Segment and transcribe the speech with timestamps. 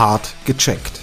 [0.00, 0.98] Hart gecheckt.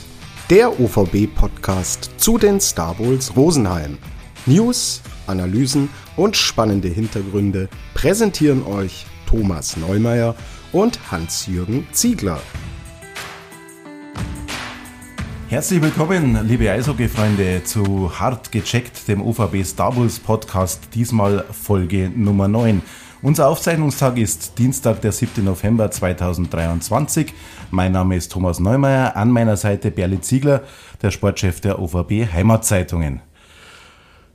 [0.50, 4.00] Der OVB-Podcast zu den Star Bowls Rosenheim.
[4.48, 10.34] News, Analysen und spannende Hintergründe präsentieren euch Thomas Neumeier
[10.72, 12.40] und Hans-Jürgen Ziegler.
[15.48, 22.48] Herzlich willkommen, liebe Eishockey-Freunde, zu Hart gecheckt, dem OVB Star Wars Podcast, diesmal Folge Nummer
[22.48, 22.82] 9.
[23.28, 25.44] Unser Aufzeichnungstag ist Dienstag, der 7.
[25.44, 27.34] November 2023.
[27.72, 30.64] Mein Name ist Thomas Neumeier, an meiner Seite Berli Ziegler,
[31.02, 33.20] der Sportchef der OVB Heimatzeitungen.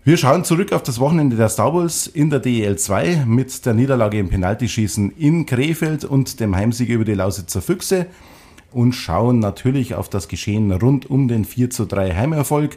[0.04, 4.18] Wir schauen zurück auf das Wochenende der Wars in der DEL 2 mit der Niederlage
[4.18, 8.08] im Penaltyschießen in Krefeld und dem Heimsieg über die Lausitzer Füchse
[8.72, 12.76] und schauen natürlich auf das Geschehen rund um den 4 zu 3 Heimerfolg.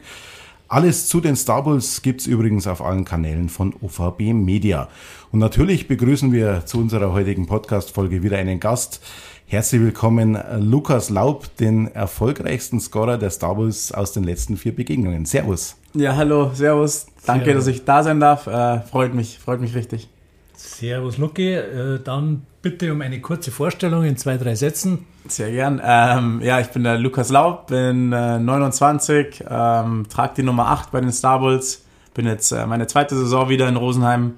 [0.67, 4.89] Alles zu den Star Bulls gibt's übrigens auf allen Kanälen von OVB Media.
[5.35, 9.01] Und natürlich begrüßen wir zu unserer heutigen Podcast-Folge wieder einen Gast.
[9.47, 15.25] Herzlich willkommen, Lukas Laub, den erfolgreichsten Scorer der Star Bulls aus den letzten vier Begegnungen.
[15.25, 15.75] Servus.
[15.93, 17.07] Ja, hallo, servus.
[17.25, 17.65] Danke, servus.
[17.65, 18.47] dass ich da sein darf.
[18.47, 20.07] Äh, freut mich, freut mich richtig.
[20.55, 21.51] Servus, Lucky.
[21.51, 24.99] Äh, dann bitte um eine kurze Vorstellung in zwei, drei Sätzen.
[25.27, 25.81] Sehr gern.
[25.83, 30.93] Ähm, ja, ich bin der Lukas Laub, bin äh, 29, ähm, trage die Nummer 8
[30.93, 31.83] bei den Star Bulls.
[32.13, 34.35] Bin jetzt äh, meine zweite Saison wieder in Rosenheim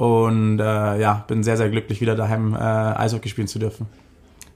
[0.00, 3.86] und äh, ja, bin sehr, sehr glücklich, wieder daheim äh, Eishockey spielen zu dürfen.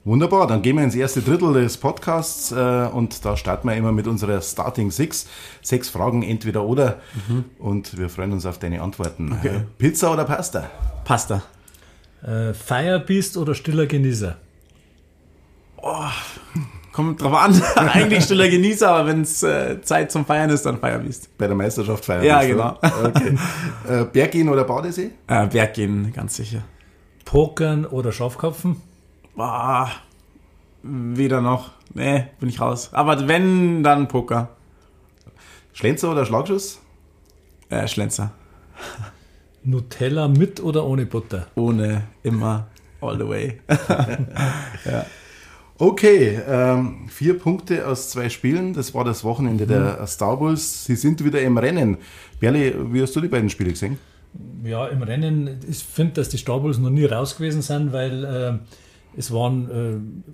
[0.03, 3.91] Wunderbar, dann gehen wir ins erste Drittel des Podcasts äh, und da starten wir immer
[3.91, 5.27] mit unserer Starting Six.
[5.61, 6.99] Sechs Fragen, entweder oder.
[7.27, 7.45] Mhm.
[7.59, 9.33] Und wir freuen uns auf deine Antworten.
[9.33, 9.57] Okay.
[9.57, 10.67] Äh, Pizza oder Pasta?
[11.03, 11.43] Pasta.
[12.23, 14.37] Äh, Feierbiest oder stiller Genießer?
[15.77, 16.09] Oh,
[16.95, 17.61] kommt drauf an.
[17.75, 21.37] Eigentlich stiller Genießer, aber wenn es äh, Zeit zum Feiern ist, dann Feierbiest.
[21.37, 22.23] Bei der Meisterschaft feiern.
[22.23, 22.77] Ja, genau.
[22.81, 23.37] Okay.
[23.87, 25.11] Äh, Berggehen oder Badesee?
[25.27, 26.63] Äh, Berggehen, ganz sicher.
[27.23, 28.81] Pokern oder Schafkopfen?
[29.35, 29.91] Boah,
[30.81, 31.71] weder noch.
[31.93, 32.89] Nee, bin ich raus.
[32.93, 34.49] Aber wenn, dann Poker.
[35.73, 36.79] Schlenzer oder Schlagschuss?
[37.69, 38.31] Äh, Schlenzer.
[39.63, 41.47] Nutella mit oder ohne Butter?
[41.55, 42.67] Ohne, immer,
[43.01, 43.59] all the way.
[44.85, 45.05] ja.
[45.77, 48.73] Okay, ähm, vier Punkte aus zwei Spielen.
[48.73, 49.69] Das war das Wochenende mhm.
[49.69, 50.85] der Star Wars.
[50.85, 51.97] Sie sind wieder im Rennen.
[52.39, 53.97] Berli, wie hast du die beiden Spiele gesehen?
[54.63, 58.23] Ja, im Rennen, ich finde, dass die Star Wars noch nie raus gewesen sind, weil
[58.23, 58.53] äh,
[59.17, 59.69] es waren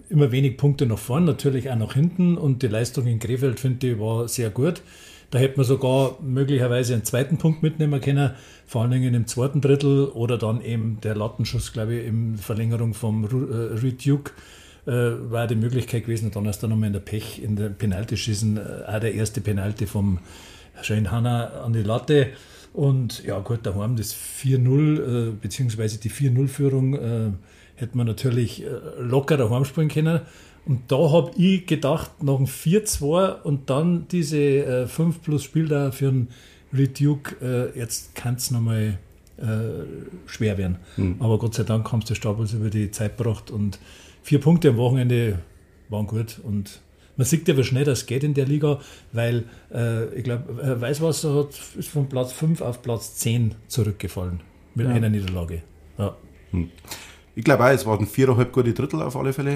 [0.09, 3.59] äh, immer wenig Punkte nach vorn, natürlich auch nach hinten und die Leistung in Krefeld,
[3.59, 4.83] finde ich, war sehr gut.
[5.31, 8.31] Da hätte man sogar möglicherweise einen zweiten Punkt mitnehmen können,
[8.67, 12.93] vor allen Dingen im zweiten Drittel oder dann eben der Lattenschuss, glaube ich, in Verlängerung
[12.93, 14.31] vom äh, Reed Duke
[14.85, 16.25] äh, war die Möglichkeit gewesen.
[16.25, 19.41] Und dann ist er nochmal in der Pech, in der Penaltyschießen, äh, auch der erste
[19.41, 20.19] Penalty vom
[20.81, 22.27] Shane Hanna an die Latte.
[22.73, 27.31] Und ja, gut, daheim das 4-0, äh, beziehungsweise die 4-0-Führung äh,
[27.75, 30.21] hätte man natürlich äh, locker daheim spielen können.
[30.65, 35.67] Und da habe ich gedacht, nach dem 4-2 und dann diese äh, 5 plus Spiel
[35.67, 36.27] da für einen
[36.73, 37.35] Reduke,
[37.75, 38.99] äh, jetzt kann es nochmal
[39.37, 39.43] äh,
[40.27, 40.77] schwer werden.
[40.97, 41.15] Mhm.
[41.19, 43.79] Aber Gott sei Dank haben sie Stapels über die Zeit gebracht und
[44.21, 45.39] vier Punkte am Wochenende
[45.89, 46.39] waren gut.
[46.43, 46.81] Und
[47.17, 48.79] man sieht ja, wie schnell das geht in der Liga,
[49.11, 54.41] weil äh, ich glaube, äh, Weißwasser hat, ist von Platz 5 auf Platz 10 zurückgefallen
[54.75, 54.93] mit ja.
[54.93, 55.61] einer Niederlage.
[55.97, 56.15] Ja.
[56.51, 56.69] Mhm.
[57.35, 59.51] Ich glaube auch, es waren viereinhalb gute Drittel auf alle Fälle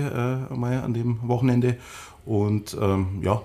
[0.49, 1.77] äh, einmal an dem Wochenende.
[2.25, 3.41] Und ähm, ja,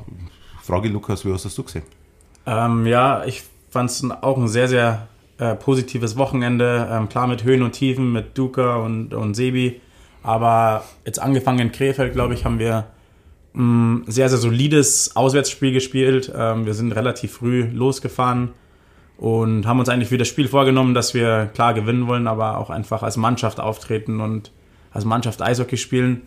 [0.63, 1.83] Frage Lukas, wie hast du gesehen?
[2.47, 5.09] Ähm, ja, ich fand es auch ein sehr, sehr
[5.39, 6.89] äh, positives Wochenende.
[6.91, 9.81] Ähm, klar mit Höhen und Tiefen, mit Duca und, und Sebi.
[10.23, 12.87] Aber jetzt angefangen in Krefeld, glaube ich, haben wir
[13.55, 16.33] ein sehr, sehr solides Auswärtsspiel gespielt.
[16.35, 18.51] Ähm, wir sind relativ früh losgefahren
[19.17, 22.71] und haben uns eigentlich für das Spiel vorgenommen, dass wir klar gewinnen wollen, aber auch
[22.71, 24.53] einfach als Mannschaft auftreten und
[24.93, 26.23] als Mannschaft Eishockey spielen.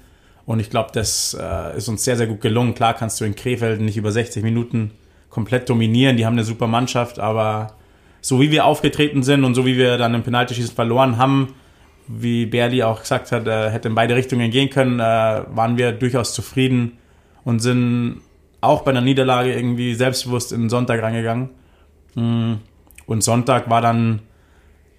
[0.46, 2.76] Und ich glaube, das äh, ist uns sehr, sehr gut gelungen.
[2.76, 4.92] Klar kannst du in Krefeld nicht über 60 Minuten
[5.30, 6.18] komplett dominieren.
[6.18, 7.76] Die haben eine super Mannschaft, aber
[8.22, 11.56] so wie wir aufgetreten sind und so wie wir dann im Penaltyschießen verloren haben,
[12.08, 15.92] wie Berli auch gesagt hat, äh, hätte in beide Richtungen gehen können, äh, waren wir
[15.92, 16.98] durchaus zufrieden
[17.44, 18.22] und sind
[18.62, 21.50] auch bei einer Niederlage irgendwie selbstbewusst in den Sonntag reingegangen.
[22.16, 22.60] Mhm.
[23.06, 24.22] Und Sonntag war dann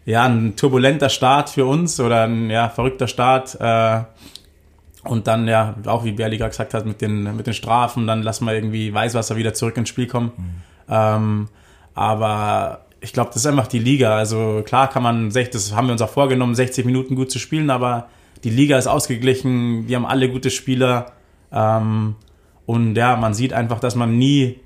[0.05, 3.57] ja ein turbulenter Start für uns oder ein ja, verrückter Start.
[3.61, 4.03] Äh,
[5.05, 8.47] und dann, ja, auch wie Berliga gesagt hat, mit den, mit den Strafen, dann lassen
[8.47, 10.33] wir irgendwie Weißwasser wieder zurück ins Spiel kommen.
[10.37, 10.63] Mhm.
[10.89, 11.49] Ähm,
[11.95, 14.17] aber ich glaube, das ist einfach die Liga.
[14.17, 17.69] Also klar kann man, das haben wir uns auch vorgenommen, 60 Minuten gut zu spielen,
[17.69, 18.09] aber
[18.45, 21.13] die Liga ist ausgeglichen, wir haben alle gute Spieler.
[21.53, 22.17] Ähm,
[22.65, 24.59] und ja, man sieht einfach, dass man nie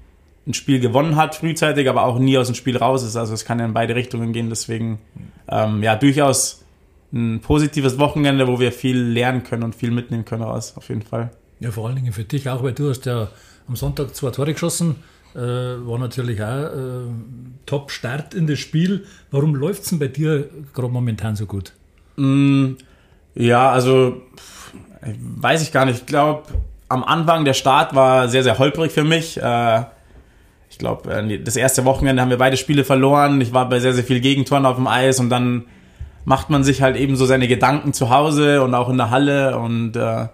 [0.47, 3.17] ein Spiel gewonnen hat frühzeitig, aber auch nie aus dem Spiel raus ist.
[3.17, 4.51] Also es kann ja in beide Richtungen gehen.
[4.51, 5.01] Deswegen
[5.49, 6.65] ähm, ja durchaus
[7.13, 11.03] ein positives Wochenende, wo wir viel lernen können und viel mitnehmen können raus, auf jeden
[11.03, 11.31] Fall.
[11.59, 13.29] Ja, vor allen Dingen für dich auch, weil du hast ja
[13.67, 14.97] am Sonntag zwei Tore geschossen.
[15.35, 17.09] Äh, war natürlich auch äh,
[17.67, 19.05] Top-Start in das Spiel.
[19.31, 21.73] Warum läuft es denn bei dir gerade momentan so gut?
[22.17, 22.73] Mm,
[23.35, 24.23] ja, also
[25.03, 26.01] weiß ich gar nicht.
[26.01, 26.45] Ich glaube,
[26.89, 29.41] am Anfang der Start war sehr, sehr holprig für mich.
[29.41, 29.85] Äh,
[30.71, 33.41] ich glaube, äh, das erste Wochenende haben wir beide Spiele verloren.
[33.41, 35.65] Ich war bei sehr, sehr viel Gegentoren auf dem Eis und dann
[36.25, 39.59] macht man sich halt eben so seine Gedanken zu Hause und auch in der Halle
[39.59, 40.27] und äh,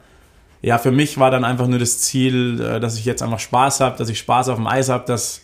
[0.64, 3.80] ja, für mich war dann einfach nur das Ziel, äh, dass ich jetzt einfach Spaß
[3.80, 5.42] habe, dass ich Spaß auf dem Eis habe, dass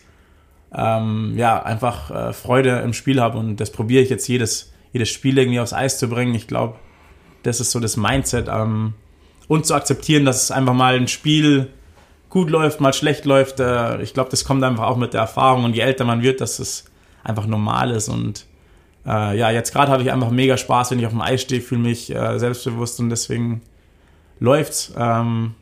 [0.73, 5.09] ähm, ja einfach äh, Freude im Spiel habe und das probiere ich jetzt jedes, jedes
[5.09, 6.33] Spiel irgendwie aufs Eis zu bringen.
[6.33, 6.75] Ich glaube,
[7.43, 8.95] das ist so das Mindset ähm,
[9.47, 11.67] und zu akzeptieren, dass es einfach mal ein Spiel
[12.29, 13.59] gut läuft, mal schlecht läuft.
[13.59, 16.41] Äh, ich glaube, das kommt einfach auch mit der Erfahrung und je älter man wird,
[16.41, 16.85] dass es
[17.23, 18.47] einfach normal ist und
[19.05, 21.61] äh, ja, jetzt gerade habe ich einfach mega Spaß, wenn ich auf dem Eis stehe,
[21.61, 23.61] fühle mich äh, selbstbewusst und deswegen
[24.41, 24.91] läuft's.
[24.97, 25.53] Ähm,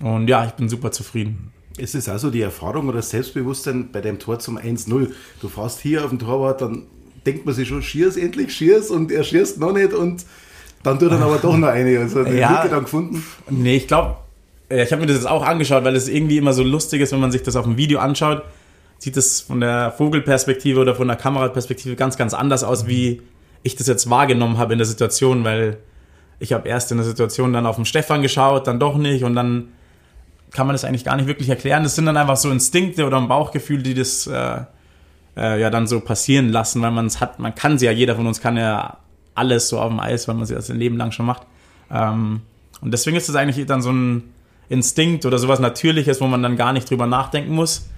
[0.00, 1.52] und ja, ich bin super zufrieden.
[1.76, 5.10] Ist es also die Erfahrung oder das Selbstbewusstsein bei dem Tor zum 1-0?
[5.42, 6.84] Du fährst hier auf den Torwart, dann
[7.26, 10.24] denkt man sich schon, schier's endlich, schier's und er schierst noch nicht und
[10.82, 11.98] dann tut er aber doch noch eine.
[11.98, 13.22] Also die ja, Lücke dann gefunden.
[13.50, 14.16] Nee, ich glaube,
[14.68, 17.20] ich habe mir das jetzt auch angeschaut, weil es irgendwie immer so lustig ist, wenn
[17.20, 18.42] man sich das auf dem Video anschaut,
[18.98, 23.20] sieht es von der Vogelperspektive oder von der Kameraperspektive ganz, ganz anders aus, wie
[23.62, 25.78] ich das jetzt wahrgenommen habe in der Situation, weil
[26.38, 29.34] ich habe erst in der Situation dann auf den Stefan geschaut, dann doch nicht und
[29.34, 29.68] dann
[30.52, 31.82] kann man das eigentlich gar nicht wirklich erklären.
[31.82, 34.60] Das sind dann einfach so Instinkte oder ein Bauchgefühl, die das äh,
[35.36, 38.16] äh, ja dann so passieren lassen, weil man es hat, man kann sie ja, jeder
[38.16, 38.98] von uns kann ja
[39.34, 41.42] alles so auf dem Eis, weil man sie das ein Leben lang schon macht.
[41.90, 42.42] Ähm,
[42.80, 44.34] und deswegen ist das eigentlich dann so ein
[44.68, 47.88] Instinkt oder sowas Natürliches, wo man dann gar nicht drüber nachdenken muss.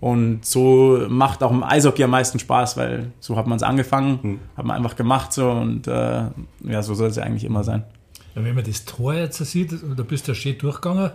[0.00, 4.18] Und so macht auch im Eishockey am meisten Spaß, weil so hat man es angefangen,
[4.22, 4.40] hm.
[4.56, 6.24] hat man einfach gemacht so und äh,
[6.64, 7.84] ja, so soll es ja eigentlich immer sein.
[8.34, 11.10] Ja, wenn man das Tor jetzt sieht, da bist du ja schön durchgegangen,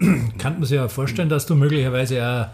[0.38, 2.46] kann man sich ja vorstellen, dass du möglicherweise auch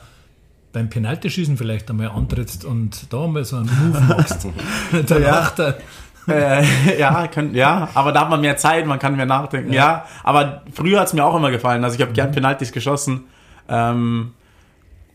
[0.72, 4.46] beim Penaltyschießen vielleicht einmal antrittst und da mal so einen Move machst.
[5.06, 5.52] da ja.
[5.56, 5.78] er.
[6.26, 9.72] Äh, ja, kann, ja, aber da hat man mehr Zeit, man kann mehr nachdenken.
[9.72, 11.84] Ja, ja aber früher hat es mir auch immer gefallen.
[11.84, 12.34] Also ich habe gern mhm.
[12.34, 13.24] Penaltys geschossen.
[13.68, 14.32] Ähm,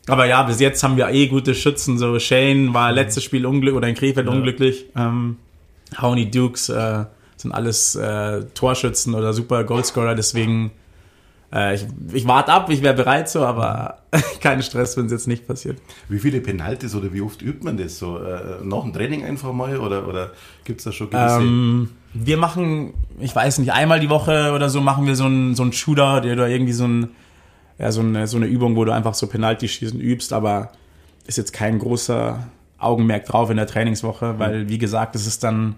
[0.06, 1.98] aber ja, bis jetzt haben wir eh gute Schützen.
[1.98, 4.32] So Shane war letztes Spiel unglücklich oder in Krefeld ja.
[4.32, 4.86] unglücklich.
[4.96, 5.36] Ähm,
[6.00, 7.04] Howny Dukes äh,
[7.36, 10.14] sind alles äh, Torschützen oder super Goalscorer.
[10.14, 10.72] Deswegen
[11.52, 13.98] äh, ich, ich warte ab, ich wäre bereit so, aber
[14.40, 15.78] kein Stress, wenn es jetzt nicht passiert.
[16.08, 18.18] Wie viele Penalties oder wie oft übt man das so?
[18.18, 20.30] Äh, nach dem Training einfach mal oder, oder
[20.64, 21.40] gibt es da schon gewisse...
[21.40, 25.54] Ähm, wir machen, ich weiß nicht, einmal die Woche oder so machen wir so einen
[25.54, 27.10] so einen Shooter oder irgendwie so ein
[27.80, 30.72] ja, so, eine, so eine Übung, wo du einfach so Penalty-Schießen übst, aber
[31.26, 32.46] ist jetzt kein großer
[32.78, 35.76] Augenmerk drauf in der Trainingswoche, weil, wie gesagt, es ist dann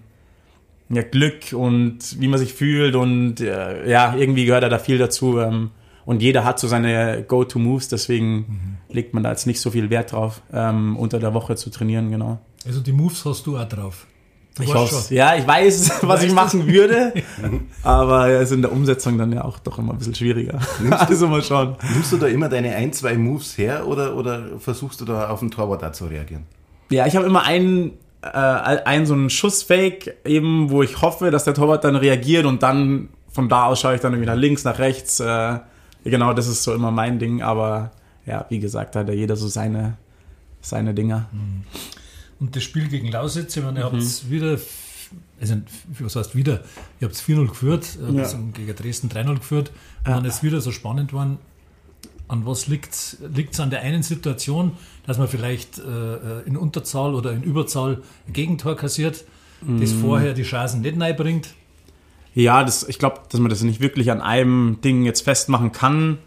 [0.89, 5.39] ja, Glück und wie man sich fühlt und äh, ja, irgendwie gehört da viel dazu.
[5.39, 5.71] Ähm,
[6.05, 8.77] und jeder hat so seine Go-To-Moves, deswegen mhm.
[8.89, 12.11] legt man da jetzt nicht so viel Wert drauf, ähm, unter der Woche zu trainieren,
[12.11, 12.39] genau.
[12.65, 14.07] Also die Moves hast du auch drauf.
[14.55, 16.69] Du ich hoffe, ja, ich weiß, was weißt ich machen das?
[16.69, 17.13] würde,
[17.83, 20.59] aber es ist in der Umsetzung dann ja auch doch immer ein bisschen schwieriger.
[20.79, 21.75] Nimmst du, also mal schauen.
[21.93, 25.39] Nimmst du da immer deine ein, zwei Moves her oder, oder versuchst du da auf
[25.39, 26.43] den Torwart da zu reagieren?
[26.91, 31.45] Ja, ich habe immer einen, äh, einen so einen Schussfake eben, wo ich hoffe, dass
[31.45, 34.63] der Torwart dann reagiert und dann von da aus schaue ich dann irgendwie nach links,
[34.63, 35.19] nach rechts.
[35.19, 35.57] Äh,
[36.03, 37.91] genau, das ist so immer mein Ding, aber
[38.27, 39.97] ja, wie gesagt, hat ja jeder so seine,
[40.61, 41.25] seine Dinger.
[41.31, 41.63] Mhm.
[42.43, 44.01] Und das Spiel gegen Lausitz, ich meine, ihr mhm.
[44.01, 44.59] habt wieder,
[45.39, 45.55] also
[45.99, 46.61] was heißt wieder,
[46.99, 48.27] ihr habt es 4-0 geführt, ja.
[48.53, 49.71] gegen Dresden 3-0 geführt,
[50.05, 51.37] und dann ist wieder so spannend worden.
[52.27, 54.73] An was liegt es an der einen Situation,
[55.05, 59.23] dass man vielleicht äh, in Unterzahl oder in Überzahl ein Gegentor kassiert,
[59.61, 59.79] mhm.
[59.79, 61.53] das vorher die Chancen nicht bringt?
[62.35, 66.17] Ja, das, ich glaube, dass man das nicht wirklich an einem Ding jetzt festmachen kann.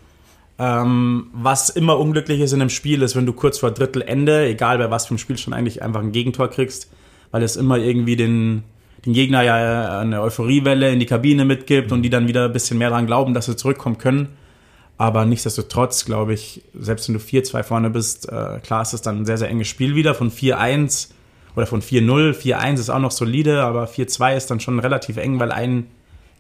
[0.58, 4.78] Ähm, was immer unglücklich ist in einem Spiel, ist, wenn du kurz vor Drittelende, egal
[4.78, 6.90] bei was für einem Spiel schon eigentlich einfach ein Gegentor kriegst,
[7.30, 8.62] weil es immer irgendwie den,
[9.04, 12.78] den Gegner ja eine Euphoriewelle in die Kabine mitgibt und die dann wieder ein bisschen
[12.78, 14.28] mehr daran glauben, dass sie zurückkommen können.
[14.98, 19.18] Aber nichtsdestotrotz, glaube ich, selbst wenn du 4-2 vorne bist, äh, klar ist es dann
[19.18, 21.10] ein sehr, sehr enges Spiel wieder von 4-1
[21.54, 22.32] oder von 4-0.
[22.32, 25.88] 4-1 ist auch noch solide, aber 4-2 ist dann schon relativ eng, weil ein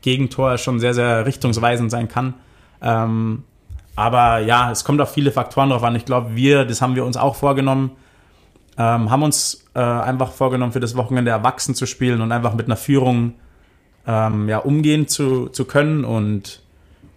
[0.00, 2.32] Gegentor schon sehr, sehr richtungsweisend sein kann.
[2.80, 3.42] Ähm,
[3.96, 5.96] aber ja, es kommt auf viele Faktoren drauf an.
[5.96, 7.92] Ich glaube, wir, das haben wir uns auch vorgenommen,
[8.76, 12.66] ähm, haben uns äh, einfach vorgenommen, für das Wochenende erwachsen zu spielen und einfach mit
[12.66, 13.34] einer Führung
[14.06, 16.04] ähm, ja, umgehen zu, zu können.
[16.04, 16.60] Und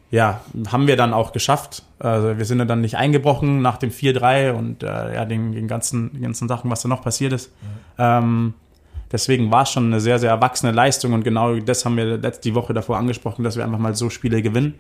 [0.09, 0.39] ja,
[0.71, 1.83] haben wir dann auch geschafft.
[2.00, 5.67] Also wir sind ja dann nicht eingebrochen nach dem 4-3 und äh, ja, den, den,
[5.67, 7.51] ganzen, den ganzen Sachen, was da noch passiert ist.
[7.62, 7.67] Mhm.
[7.98, 8.53] Ähm,
[9.12, 12.55] deswegen war es schon eine sehr, sehr erwachsene Leistung und genau das haben wir letzte
[12.55, 14.79] Woche davor angesprochen, dass wir einfach mal so Spiele gewinnen.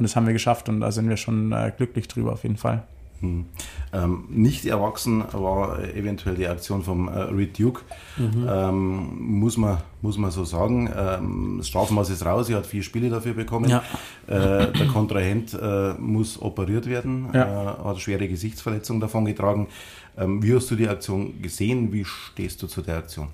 [0.00, 2.56] Und das haben wir geschafft und da sind wir schon äh, glücklich drüber auf jeden
[2.56, 2.84] Fall.
[3.20, 3.44] Hm.
[3.92, 7.82] Ähm, nicht erwachsen war eventuell die Aktion vom äh, Reed Duke,
[8.16, 8.48] mhm.
[8.48, 10.90] ähm, muss, man, muss man so sagen.
[10.96, 13.68] Ähm, das Strafmaß ist raus, er hat vier Spiele dafür bekommen.
[13.68, 13.82] Ja.
[14.26, 17.74] Äh, der Kontrahent äh, muss operiert werden, ja.
[17.74, 19.68] Äh, hat schwere Gesichtsverletzung davon getragen.
[20.16, 21.92] Ähm, wie hast du die Aktion gesehen?
[21.92, 23.28] Wie stehst du zu der Aktion?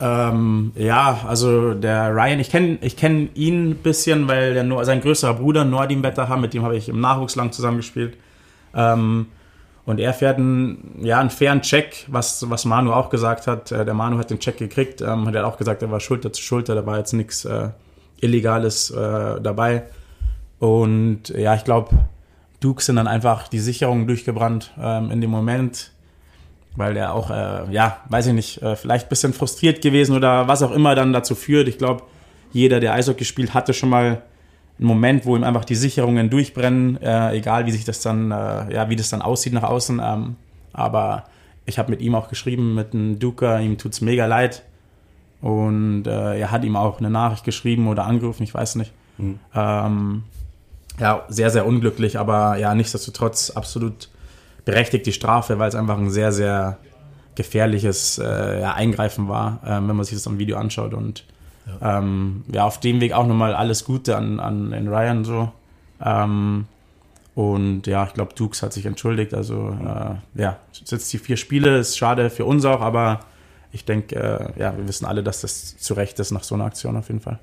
[0.00, 5.00] Ähm, ja, also der Ryan, ich kenne ich kenn ihn ein bisschen, weil der, sein
[5.00, 8.16] größerer Bruder Nordim Wetterham, mit dem habe ich im Nachwuchs lang zusammengespielt.
[8.74, 9.26] Ähm,
[9.84, 13.72] und er fährt einen, ja, einen fairen Check, was, was Manu auch gesagt hat.
[13.72, 16.32] Äh, der Manu hat den Check gekriegt, ähm, hat er auch gesagt, er war Schulter
[16.32, 17.68] zu Schulter, da war jetzt nichts äh,
[18.20, 19.84] Illegales äh, dabei.
[20.58, 21.90] Und ja, ich glaube,
[22.60, 25.92] Duke sind dann einfach die Sicherungen durchgebrannt ähm, in dem Moment,
[26.76, 30.48] weil er auch, äh, ja, weiß ich nicht, äh, vielleicht ein bisschen frustriert gewesen oder
[30.48, 31.68] was auch immer dann dazu führt.
[31.68, 32.04] Ich glaube,
[32.52, 34.22] jeder, der Eishockey spielt, hatte schon mal
[34.78, 38.72] ein Moment, wo ihm einfach die Sicherungen durchbrennen, äh, egal wie sich das dann, äh,
[38.74, 40.00] ja, wie das dann aussieht nach außen.
[40.02, 40.36] Ähm,
[40.72, 41.24] aber
[41.66, 44.62] ich habe mit ihm auch geschrieben, mit dem Duca, ihm tut es mega leid.
[45.40, 48.92] Und äh, er hat ihm auch eine Nachricht geschrieben oder angerufen, ich weiß nicht.
[49.18, 49.38] Mhm.
[49.54, 50.22] Ähm,
[50.98, 54.10] ja, sehr, sehr unglücklich, aber ja, nichtsdestotrotz absolut
[54.64, 56.78] berechtigt die Strafe, weil es einfach ein sehr, sehr
[57.34, 60.94] gefährliches äh, ja, Eingreifen war, äh, wenn man sich das am Video anschaut.
[60.94, 61.24] Und
[61.66, 65.52] ja, ähm, ja auf dem Weg auch nochmal alles Gute an, an in Ryan so.
[66.04, 66.66] Ähm,
[67.34, 69.34] und ja, ich glaube, Dukes hat sich entschuldigt.
[69.34, 73.20] Also äh, ja, jetzt die vier Spiele, ist schade für uns auch, aber
[73.72, 76.64] ich denke, äh, ja, wir wissen alle, dass das zu Recht ist nach so einer
[76.64, 77.38] Aktion auf jeden Fall.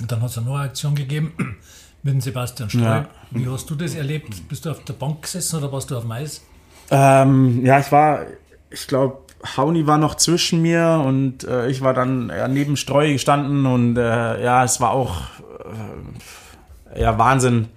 [0.00, 1.32] Und dann hat es eine neue Aktion gegeben
[2.02, 2.82] mit Sebastian Streu.
[2.82, 3.08] Ja.
[3.30, 4.48] Wie hast du das erlebt?
[4.48, 6.42] Bist du auf der Bank gesessen oder warst du auf dem Eis?
[6.90, 8.26] Ähm, ja, ich war,
[8.70, 9.18] ich glaube,
[9.56, 13.96] Hauni war noch zwischen mir und äh, ich war dann ja, neben Streu gestanden und
[13.96, 15.22] äh, ja, es war auch
[16.94, 17.68] äh, ja Wahnsinn.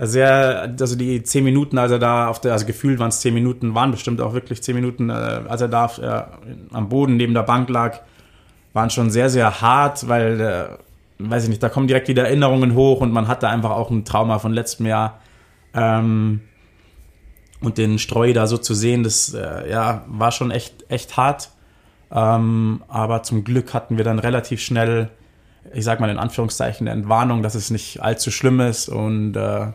[0.00, 3.34] Sehr, also die zehn Minuten, als er da auf der, also gefühlt waren es zehn
[3.34, 6.38] Minuten, waren bestimmt auch wirklich zehn Minuten, äh, als er da
[6.72, 7.98] am Boden neben der Bank lag,
[8.74, 10.64] waren schon sehr, sehr hart, weil, äh,
[11.18, 14.04] weiß ich nicht, da kommen direkt wieder Erinnerungen hoch und man hatte einfach auch ein
[14.04, 15.18] Trauma von letztem Jahr.
[15.74, 16.42] Ähm,
[17.60, 21.50] und den Streu da so zu sehen, das äh, ja, war schon echt, echt hart.
[22.10, 25.10] Ähm, aber zum Glück hatten wir dann relativ schnell,
[25.74, 28.88] ich sag mal in Anführungszeichen, eine Entwarnung, dass es nicht allzu schlimm ist.
[28.88, 29.66] Und äh,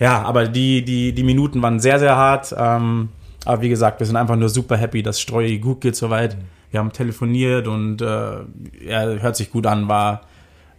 [0.00, 2.54] ja, aber die, die, die Minuten waren sehr, sehr hart.
[2.56, 3.10] Ähm,
[3.44, 6.36] aber wie gesagt, wir sind einfach nur super happy, dass Streu gut geht soweit.
[6.70, 8.40] Wir haben telefoniert und äh,
[8.86, 10.22] er hört sich gut an, war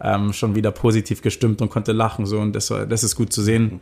[0.00, 2.26] ähm, schon wieder positiv gestimmt und konnte lachen.
[2.26, 3.80] So, und das, das ist gut zu sehen.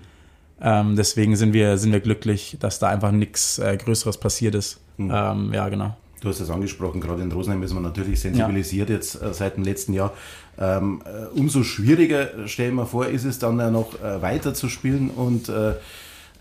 [0.61, 4.81] Ähm, deswegen sind wir, sind wir glücklich, dass da einfach nichts äh, Größeres passiert ist.
[4.97, 5.13] Mhm.
[5.15, 5.97] Ähm, ja, genau.
[6.21, 8.97] Du hast es angesprochen, gerade in Rosenheim ist man natürlich sensibilisiert ja.
[8.97, 10.13] jetzt äh, seit dem letzten Jahr.
[10.59, 14.69] Ähm, äh, umso schwieriger, stellen wir vor, ist es dann ja noch äh, weiter zu
[14.69, 15.75] spielen und äh,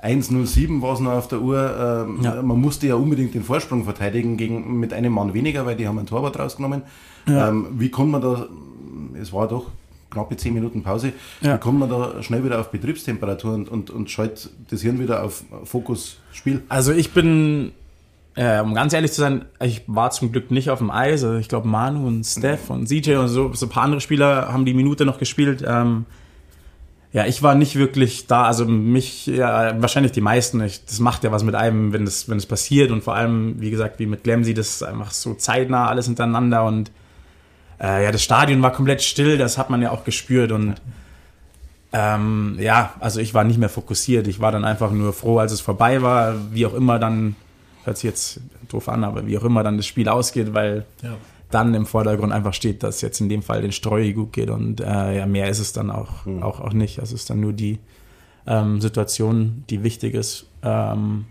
[0.01, 2.05] 1.07 war es noch auf der Uhr.
[2.07, 2.41] Ähm, ja.
[2.41, 5.97] Man musste ja unbedingt den Vorsprung verteidigen gegen, mit einem Mann weniger, weil die haben
[5.97, 6.83] ein Torwart rausgenommen.
[7.27, 7.49] Ja.
[7.49, 8.47] Ähm, wie konnte man da,
[9.19, 9.71] es war doch
[10.09, 11.55] knappe 10 Minuten Pause, ja.
[11.55, 15.23] wie kommt man da schnell wieder auf Betriebstemperatur und, und, und schaltet das Hirn wieder
[15.23, 16.63] auf Fokus Spiel?
[16.69, 17.71] Also ich bin,
[18.35, 21.23] äh, um ganz ehrlich zu sein, ich war zum Glück nicht auf dem Eis.
[21.23, 24.51] Also ich glaube Manu und Steph und CJ und so, so ein paar andere Spieler
[24.51, 25.63] haben die Minute noch gespielt.
[25.67, 26.05] Ähm,
[27.13, 31.23] ja, ich war nicht wirklich da, also mich, ja, wahrscheinlich die meisten, ich, das macht
[31.23, 34.05] ja was mit einem, wenn das, wenn das passiert und vor allem, wie gesagt, wie
[34.05, 36.91] mit Glemsi, das ist einfach so zeitnah alles hintereinander und
[37.81, 40.75] äh, ja, das Stadion war komplett still, das hat man ja auch gespürt und
[41.93, 44.27] ähm, ja, also ich war nicht mehr fokussiert.
[44.27, 47.35] Ich war dann einfach nur froh, als es vorbei war, wie auch immer dann,
[47.85, 51.15] hört sich jetzt doof an, aber wie auch immer dann das Spiel ausgeht, weil ja.
[51.49, 54.81] dann im Vordergrund einfach steht, dass jetzt in dem Fall den Streu gut geht und
[54.81, 56.43] äh, ja, mehr ist es dann auch, mhm.
[56.43, 56.99] auch, auch nicht.
[56.99, 57.79] Also es ist dann nur die
[58.45, 60.45] ähm, Situation, die wichtig ist.
[60.63, 61.25] Ähm,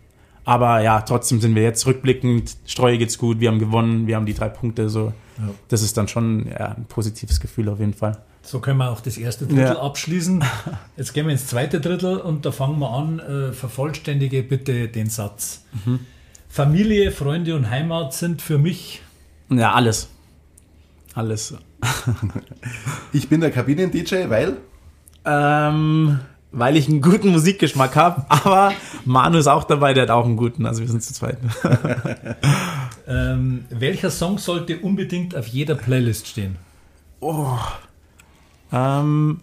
[0.44, 4.26] aber ja, trotzdem sind wir jetzt rückblickend, Streu geht's gut, wir haben gewonnen, wir haben
[4.26, 5.12] die drei Punkte, so.
[5.38, 5.50] Ja.
[5.68, 8.18] Das ist dann schon ja, ein positives Gefühl auf jeden Fall.
[8.42, 9.80] So können wir auch das erste Drittel ja.
[9.80, 10.44] abschließen.
[10.96, 13.18] Jetzt gehen wir ins zweite Drittel und da fangen wir an.
[13.18, 15.62] Äh, vervollständige bitte den Satz.
[15.84, 16.00] Mhm.
[16.48, 19.02] Familie, Freunde und Heimat sind für mich.
[19.50, 20.08] Ja, alles.
[21.14, 21.54] Alles.
[23.12, 24.56] ich bin der Kabinen-DJ, weil?
[25.24, 26.20] Ähm,
[26.52, 28.72] weil ich einen guten Musikgeschmack habe, aber
[29.04, 31.38] Manu ist auch dabei, der hat auch einen guten, also wir sind zu zweit.
[33.06, 36.56] ähm, welcher Song sollte unbedingt auf jeder Playlist stehen?
[37.20, 37.58] Oh.
[38.72, 39.40] Ähm,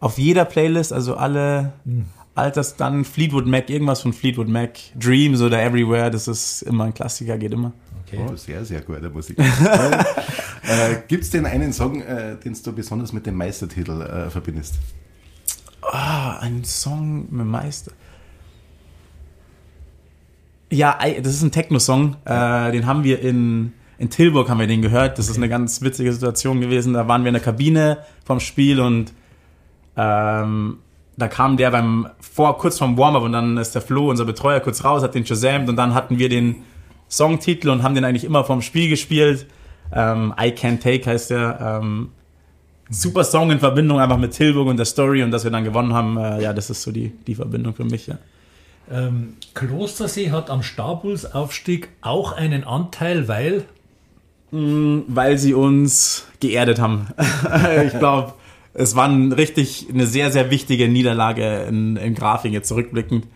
[0.00, 2.06] auf jeder Playlist, also alle hm.
[2.34, 6.94] Alters, dann Fleetwood Mac, irgendwas von Fleetwood Mac, Dreams oder Everywhere, das ist immer ein
[6.94, 7.72] Klassiker, geht immer.
[8.06, 8.20] Okay.
[8.26, 9.38] Oh, sehr, sehr gute Musik.
[9.38, 14.76] äh, Gibt es denn einen Song, äh, den du besonders mit dem Meistertitel äh, verbindest?
[15.82, 17.92] Oh, Ah, ein Song mit Meister.
[20.72, 22.16] Ja, das ist ein Techno-Song.
[22.24, 25.18] Äh, den haben wir in, in Tilburg haben wir den gehört.
[25.18, 26.94] Das ist eine ganz witzige Situation gewesen.
[26.94, 29.12] Da waren wir in der Kabine vom Spiel und
[29.98, 30.78] ähm,
[31.18, 34.60] da kam der beim vor kurz vorm Warm-up und dann ist der Flo, unser Betreuer,
[34.60, 36.62] kurz raus, hat den Shazamt und dann hatten wir den
[37.10, 39.46] Songtitel und haben den eigentlich immer vom Spiel gespielt.
[39.92, 41.80] Ähm, I Can't Take heißt der.
[41.82, 42.12] Ähm,
[42.88, 45.92] super Song in Verbindung einfach mit Tilburg und der Story und dass wir dann gewonnen
[45.92, 46.16] haben.
[46.16, 48.06] Äh, ja, das ist so die, die Verbindung für mich.
[48.06, 48.16] Ja.
[48.92, 53.64] Ähm, Klostersee hat am Stabulsaufstieg auch einen Anteil, weil
[54.50, 57.08] mm, weil sie uns geerdet haben.
[57.86, 58.34] ich glaube,
[58.74, 63.26] es war ein richtig eine sehr, sehr wichtige Niederlage in, in Grafing, jetzt zurückblickend.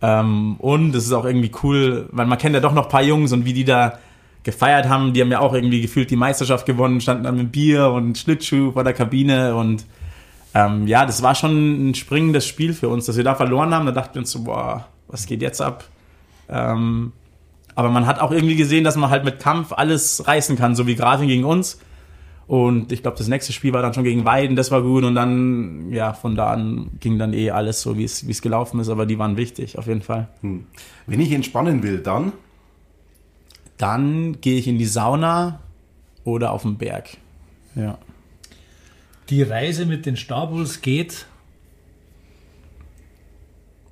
[0.00, 3.02] Ähm, und es ist auch irgendwie cool, weil man kennt ja doch noch ein paar
[3.02, 3.98] Jungs und wie die da
[4.44, 5.12] gefeiert haben.
[5.12, 8.72] Die haben ja auch irgendwie gefühlt die Meisterschaft gewonnen, standen dann mit Bier und Schlittschuh
[8.72, 9.84] vor der Kabine und
[10.56, 13.84] ähm, ja, das war schon ein springendes Spiel für uns, dass wir da verloren haben.
[13.84, 15.84] Da dachten wir uns so, boah, was geht jetzt ab?
[16.48, 17.12] Ähm,
[17.74, 20.86] aber man hat auch irgendwie gesehen, dass man halt mit Kampf alles reißen kann, so
[20.86, 21.78] wie Grafing gegen uns.
[22.46, 25.04] Und ich glaube, das nächste Spiel war dann schon gegen Weiden, das war gut.
[25.04, 28.88] Und dann, ja, von da an ging dann eh alles so, wie es gelaufen ist.
[28.88, 30.28] Aber die waren wichtig, auf jeden Fall.
[30.40, 30.64] Hm.
[31.06, 32.32] Wenn ich entspannen will, dann?
[33.76, 35.60] Dann gehe ich in die Sauna
[36.24, 37.10] oder auf den Berg.
[37.74, 37.98] Ja.
[39.28, 41.26] Die Reise mit den Stabuls geht.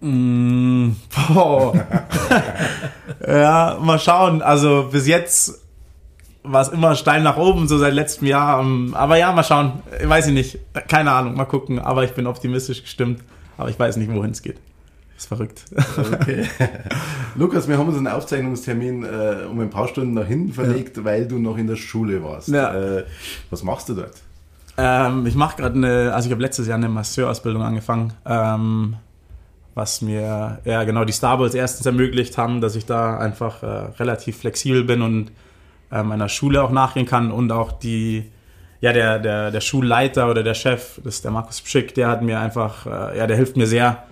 [0.01, 0.91] Mm,
[3.27, 4.43] ja, mal schauen.
[4.43, 5.61] Also bis jetzt
[6.43, 8.61] war es immer steil nach oben, so seit letztem Jahr.
[8.61, 9.83] Ähm, aber ja, mal schauen.
[10.03, 10.59] Weiß ich nicht.
[10.89, 11.79] Keine Ahnung, mal gucken.
[11.79, 13.23] Aber ich bin optimistisch gestimmt.
[13.57, 14.59] Aber ich weiß nicht, wohin es geht.
[15.17, 15.65] Ist verrückt.
[15.97, 16.45] Okay.
[17.37, 21.05] Lukas, wir haben uns einen Aufzeichnungstermin äh, um ein paar Stunden nach hinten verlegt, ja.
[21.05, 22.49] weil du noch in der Schule warst.
[22.49, 22.75] Ja.
[22.75, 23.05] Äh,
[23.51, 24.15] was machst du dort?
[24.77, 28.97] Ähm, ich mache gerade eine, also ich habe letztes Jahr eine Masseurausbildung angefangen, ähm,
[29.75, 34.39] was mir ja genau die Starballs erstens ermöglicht haben, dass ich da einfach äh, relativ
[34.39, 35.33] flexibel bin und
[35.91, 38.31] äh, meiner Schule auch nachgehen kann und auch die
[38.85, 42.21] ja, der, der, der Schulleiter oder der Chef, das ist der Markus Pschick, der hat
[42.21, 44.05] mir einfach, äh, ja, der hilft mir sehr,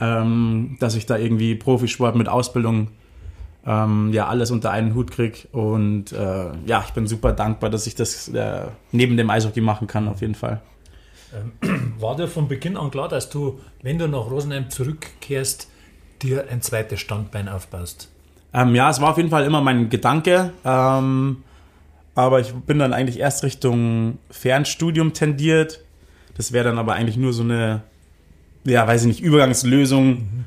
[0.00, 2.88] ähm, dass ich da irgendwie Profisport mit Ausbildung
[3.66, 5.48] ähm, ja alles unter einen Hut kriege.
[5.52, 9.86] Und äh, ja, ich bin super dankbar, dass ich das äh, neben dem Eishockey machen
[9.86, 10.60] kann, auf jeden Fall.
[11.34, 15.68] Ähm, war dir von Beginn an klar, dass du, wenn du nach Rosenheim zurückkehrst,
[16.22, 18.10] dir ein zweites Standbein aufbaust?
[18.54, 20.52] Ähm, ja, es war auf jeden Fall immer mein Gedanke.
[20.64, 21.38] Ähm,
[22.14, 25.80] aber ich bin dann eigentlich erst Richtung Fernstudium tendiert.
[26.36, 27.82] Das wäre dann aber eigentlich nur so eine
[28.66, 30.08] ja, weiß ich nicht, Übergangslösung.
[30.08, 30.44] Mhm.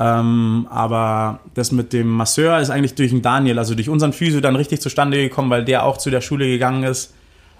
[0.00, 4.40] Ähm, aber das mit dem Masseur ist eigentlich durch den Daniel, also durch unseren Physio
[4.40, 7.14] dann richtig zustande gekommen, weil der auch zu der Schule gegangen ist,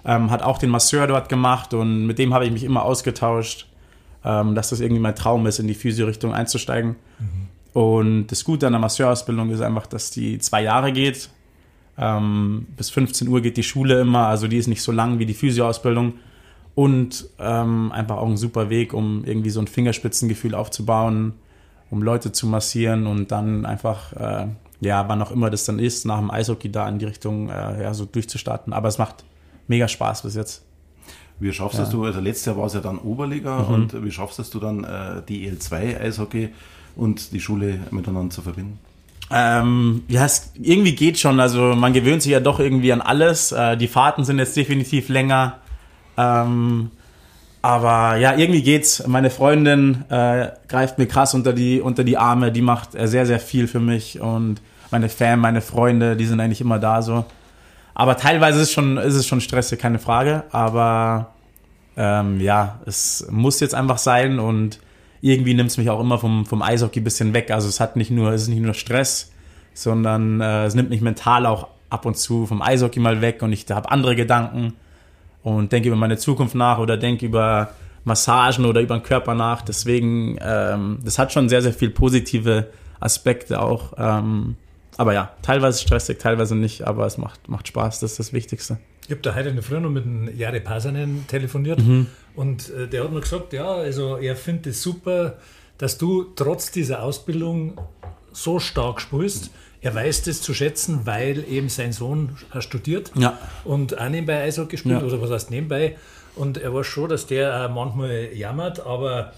[0.05, 3.67] ähm, hat auch den Masseur dort gemacht und mit dem habe ich mich immer ausgetauscht,
[4.23, 6.95] ähm, dass das irgendwie mein Traum ist, in die Physio-Richtung einzusteigen.
[7.19, 7.47] Mhm.
[7.73, 11.29] Und das Gute an der Masseurausbildung ist einfach, dass die zwei Jahre geht.
[11.97, 15.25] Ähm, bis 15 Uhr geht die Schule immer, also die ist nicht so lang wie
[15.25, 16.13] die Physio-Ausbildung
[16.73, 21.33] und ähm, einfach auch ein super Weg, um irgendwie so ein Fingerspitzengefühl aufzubauen,
[21.89, 24.47] um Leute zu massieren und dann einfach, äh,
[24.81, 27.83] ja, wann auch immer das dann ist, nach dem Eishockey da in die Richtung äh,
[27.83, 28.73] ja, so durchzustarten.
[28.73, 29.23] Aber es macht
[29.67, 30.63] mega Spaß bis jetzt.
[31.39, 31.85] Wie schaffst ja.
[31.85, 33.73] du, also letztes Jahr war es ja dann Oberliga mhm.
[33.73, 36.49] und wie schaffst du dann äh, die EL2 Eishockey
[36.95, 38.77] und die Schule miteinander zu verbinden?
[39.31, 41.39] Ähm, ja, es irgendwie geht schon.
[41.39, 43.51] Also man gewöhnt sich ja doch irgendwie an alles.
[43.51, 45.59] Äh, die Fahrten sind jetzt definitiv länger.
[46.17, 46.91] Ähm,
[47.61, 49.05] aber ja, irgendwie geht's.
[49.07, 53.25] Meine Freundin äh, greift mir krass unter die, unter die Arme, die macht äh, sehr,
[53.25, 57.25] sehr viel für mich und meine Fan, meine Freunde, die sind eigentlich immer da so.
[57.93, 60.43] Aber teilweise ist es schon, ist es schon stressig, keine Frage.
[60.51, 61.33] Aber
[61.97, 64.79] ähm, ja, es muss jetzt einfach sein und
[65.21, 67.51] irgendwie nimmt es mich auch immer vom, vom Eishockey ein bisschen weg.
[67.51, 69.31] Also es hat nicht nur, es ist nicht nur Stress,
[69.73, 73.51] sondern äh, es nimmt mich mental auch ab und zu vom Eishockey mal weg und
[73.51, 74.73] ich habe andere Gedanken
[75.43, 77.71] und denke über meine Zukunft nach oder denke über
[78.03, 79.61] Massagen oder über den Körper nach.
[79.61, 82.67] Deswegen, ähm, das hat schon sehr, sehr viel positive
[82.99, 83.93] Aspekte auch.
[83.97, 84.55] Ähm,
[84.97, 88.79] aber ja, teilweise stressig, teilweise nicht, aber es macht, macht Spaß, das ist das Wichtigste.
[89.05, 92.07] Ich habe da heute in der Früh noch mit dem Jare Pasanen telefoniert mhm.
[92.35, 95.37] und äh, der hat mir gesagt, ja, also er findet es super,
[95.77, 97.79] dass du trotz dieser Ausbildung
[98.33, 99.51] so stark spielst.
[99.81, 103.37] Er weiß das zu schätzen, weil eben sein Sohn studiert ja.
[103.63, 105.07] und auch nebenbei Eishockey spielt, ja.
[105.07, 105.95] oder was heißt nebenbei.
[106.35, 109.33] Und er weiß schon, dass der manchmal jammert, aber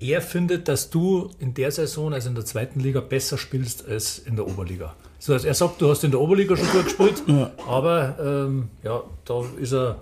[0.00, 4.18] er findet, dass du in der Saison, also in der zweiten Liga, besser spielst als
[4.18, 4.94] in der Oberliga.
[5.18, 7.50] So, also er sagt, du hast in der Oberliga schon gut gespielt, ja.
[7.68, 9.96] aber ähm, ja, da ist er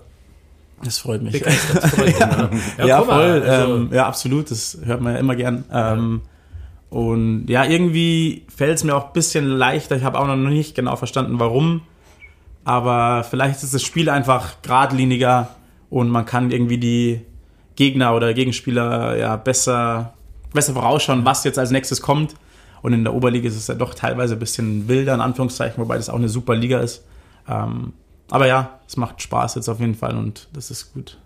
[0.83, 1.39] Das freut mich.
[1.41, 1.55] Das
[1.91, 2.49] freut ja.
[2.79, 3.43] Ja, ja voll.
[3.43, 4.49] also- ähm, ja, absolut.
[4.49, 5.63] Das hört man ja immer gern.
[5.71, 6.21] Ähm,
[6.91, 9.95] und ja, irgendwie fällt es mir auch ein bisschen leichter.
[9.95, 11.83] Ich habe auch noch nicht genau verstanden, warum.
[12.65, 15.55] Aber vielleicht ist das Spiel einfach geradliniger
[15.89, 17.21] und man kann irgendwie die
[17.77, 20.15] Gegner oder Gegenspieler ja besser,
[20.53, 22.35] besser vorausschauen, was jetzt als nächstes kommt.
[22.81, 25.95] Und in der Oberliga ist es ja doch teilweise ein bisschen wilder, in Anführungszeichen, wobei
[25.95, 27.05] das auch eine super Liga ist.
[27.47, 27.93] Ähm,
[28.29, 31.17] aber ja, es macht Spaß jetzt auf jeden Fall und das ist gut.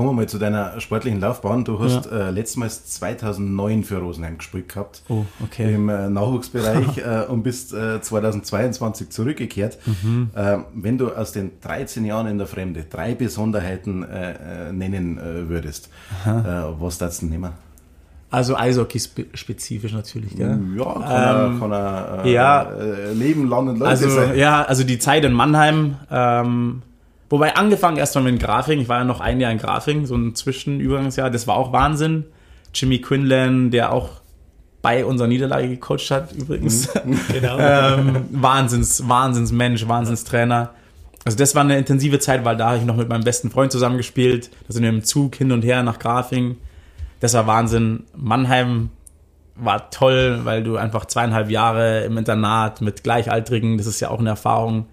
[0.00, 1.62] Kommen wir mal zu deiner sportlichen Laufbahn.
[1.62, 5.02] Du hast äh, letztmals 2009 für Rosenheim gespielt gehabt.
[5.10, 5.74] Oh, okay.
[5.74, 9.76] Im äh, Nachwuchsbereich äh, und bist äh, 2022 zurückgekehrt.
[9.84, 10.30] Mhm.
[10.34, 15.18] Äh, wenn du aus den 13 Jahren in der Fremde drei Besonderheiten äh, äh, nennen
[15.18, 15.90] äh, würdest,
[16.24, 17.50] äh, was darfst du nehmen?
[18.30, 20.60] Also Eishockey-spezifisch natürlich, gell?
[20.78, 22.62] Ja, kann er, Ähm, kann er äh, ja.
[22.62, 24.34] äh, Leben, Land und Leute Also, sein.
[24.38, 26.80] ja, also die Zeit in Mannheim, ähm,
[27.30, 30.34] wobei angefangen erstmal mit Grafing, ich war ja noch ein Jahr in Grafing, so ein
[30.34, 32.26] Zwischenübergangsjahr, das war auch Wahnsinn.
[32.74, 34.20] Jimmy Quinlan, der auch
[34.82, 36.88] bei unserer Niederlage gecoacht hat, übrigens.
[37.32, 37.58] Genau.
[37.58, 40.70] ähm, Wahnsinns, Wahnsinnsmensch, Wahnsinnstrainer.
[41.24, 43.72] Also das war eine intensive Zeit, weil da habe ich noch mit meinem besten Freund
[43.72, 44.50] zusammengespielt.
[44.66, 46.56] Da sind wir im Zug hin und her nach Grafing.
[47.20, 48.04] Das war Wahnsinn.
[48.16, 48.90] Mannheim
[49.54, 54.20] war toll, weil du einfach zweieinhalb Jahre im Internat mit Gleichaltrigen, das ist ja auch
[54.20, 54.86] eine Erfahrung,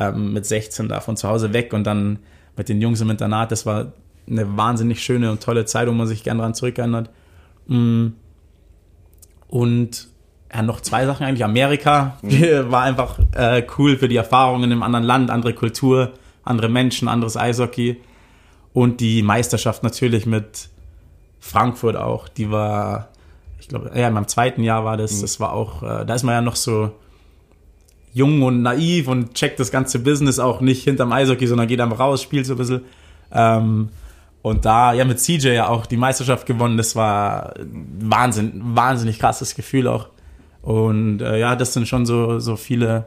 [0.00, 2.18] ähm, mit 16 da von zu Hause weg und dann
[2.56, 3.92] mit den Jungs im Internat, das war
[4.28, 7.10] eine wahnsinnig schöne und tolle Zeit, wo man sich gerne daran zurückerinnert.
[7.66, 8.08] Mm.
[9.48, 10.08] Und
[10.52, 11.44] ja, noch zwei Sachen eigentlich.
[11.44, 16.12] Amerika war einfach äh, cool für die Erfahrungen in einem anderen Land, andere Kultur,
[16.44, 18.00] andere Menschen, anderes Eishockey.
[18.72, 20.68] Und die Meisterschaft natürlich mit
[21.40, 22.28] Frankfurt auch.
[22.28, 23.08] Die war,
[23.58, 25.20] ich glaube, ja, in meinem zweiten Jahr war das.
[25.20, 26.92] Das war auch, äh, da ist man ja noch so
[28.12, 32.00] jung und naiv und checkt das ganze Business auch nicht hinterm Eishockey, sondern geht einfach
[32.00, 32.80] raus, spielt so ein bisschen.
[33.32, 33.88] Ähm,
[34.42, 36.76] und da, ja, mit CJ ja auch die Meisterschaft gewonnen.
[36.76, 37.54] Das war
[38.00, 40.08] Wahnsinn, wahnsinnig krasses Gefühl auch.
[40.62, 43.04] Und äh, ja, das sind schon so, so viele,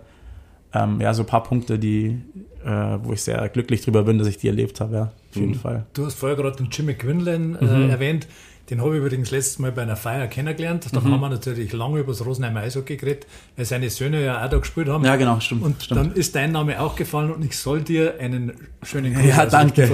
[0.74, 2.20] ähm, ja, so ein paar Punkte, die,
[2.64, 5.56] äh, wo ich sehr glücklich drüber bin, dass ich die erlebt habe, ja, auf jeden
[5.56, 5.86] Fall.
[5.94, 7.90] Du hast vorher gerade den Jimmy Quinlan äh, Mhm.
[7.90, 8.28] erwähnt.
[8.70, 10.86] Den habe ich übrigens letztes Mal bei einer Feier kennengelernt.
[10.86, 10.96] Mhm.
[10.96, 14.50] Da haben wir natürlich lange über das Rosenheimer Eishockey geredet, weil seine Söhne ja auch
[14.50, 15.04] da gespielt haben.
[15.04, 15.64] Ja, genau, stimmt.
[15.64, 16.00] Und stimmt.
[16.00, 19.90] dann ist dein Name auch gefallen und ich soll dir einen schönen Gruß Ja, danke.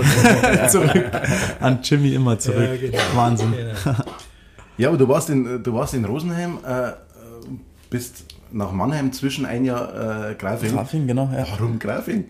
[0.69, 1.11] zurück.
[1.59, 2.79] An Jimmy immer zurück.
[2.81, 2.97] Ja, genau.
[3.15, 3.53] Wahnsinn.
[3.53, 3.97] Genau.
[4.77, 6.91] Ja, aber du warst in, du warst in Rosenheim, äh,
[7.89, 10.71] bist nach Mannheim zwischen ein Jahr äh, Grafing.
[10.73, 11.45] Grafing, genau, ja.
[11.57, 12.25] Warum Grafing?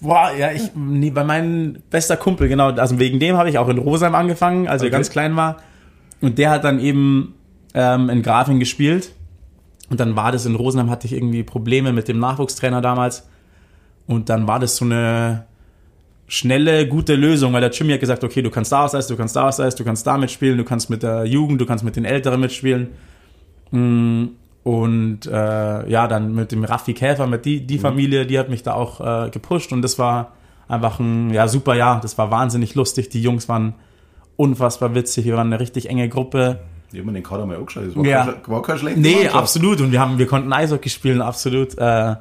[0.00, 3.68] Boah, ja, ich, nee, bei meinem bester Kumpel, genau, also wegen dem habe ich auch
[3.68, 4.92] in Rosheim angefangen, als er Okay.
[4.92, 5.56] ganz klein war.
[6.22, 7.34] Und der hat dann eben
[7.74, 9.12] ähm, in Grafing gespielt.
[9.90, 13.28] Und dann war das in Rosenheim, hatte ich irgendwie Probleme mit dem Nachwuchstrainer damals.
[14.06, 15.44] Und dann war das so eine
[16.26, 19.36] schnelle, gute Lösung, weil der Jimmy hat gesagt, okay, du kannst da was du kannst
[19.36, 22.06] da was du kannst da mitspielen, du kannst mit der Jugend, du kannst mit den
[22.06, 22.88] Älteren mitspielen.
[23.70, 24.28] Mm,
[24.62, 28.62] Und äh, ja, dann mit dem Raffi Käfer, mit die, die Familie, die hat mich
[28.62, 30.32] da auch äh, gepusht und das war
[30.68, 32.00] einfach ein ja, super Jahr.
[32.00, 33.10] Das war wahnsinnig lustig.
[33.10, 33.74] Die Jungs waren
[34.36, 35.24] unfassbar witzig.
[35.24, 36.60] Wir waren eine richtig enge Gruppe.
[36.92, 37.84] Ich habe mir den Kader mal angeschaut.
[37.88, 38.24] Das war, Ja.
[38.26, 39.34] kein, war kein schlechter Nee, Mannschaft.
[39.36, 39.80] absolut.
[39.80, 41.76] Und wir haben, wir konnten Eishockey spielen, absolut.
[41.78, 42.16] Äh,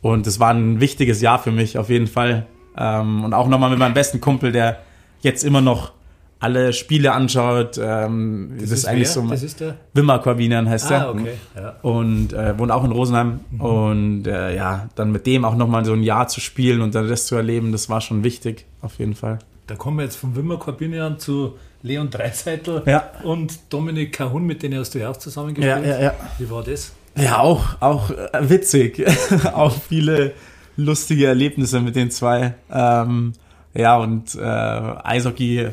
[0.00, 2.46] und es war ein wichtiges Jahr für mich, auf jeden Fall.
[2.76, 4.78] Ähm, und auch nochmal mit meinem besten Kumpel, der
[5.20, 5.92] jetzt immer noch
[6.40, 7.78] alle Spiele anschaut.
[7.80, 9.22] Ähm, das, ist eigentlich wer?
[9.22, 9.28] so.
[9.28, 9.76] Das ist der.
[9.94, 11.06] Wimmer Corbinian heißt er.
[11.06, 11.34] Ah, okay.
[11.56, 11.74] Ja.
[11.82, 13.40] Und äh, wohnt auch in Rosenheim.
[13.58, 17.08] Und äh, ja, dann mit dem auch nochmal so ein Jahr zu spielen und dann
[17.08, 19.38] das zu erleben, das war schon wichtig, auf jeden Fall.
[19.66, 23.10] Da kommen wir jetzt von Wimmer Corbinian zu Leon Dreiseitel Ja.
[23.24, 25.86] und Dominik Kahun, mit denen hast du ja auch zusammengespielt.
[25.86, 26.14] Ja, ja.
[26.38, 26.92] Wie war das?
[27.16, 29.04] Ja, auch, auch äh, witzig.
[29.52, 30.32] auch viele
[30.76, 32.54] lustige Erlebnisse mit den zwei.
[32.72, 33.32] Ähm,
[33.74, 35.68] ja, und äh, Eishockey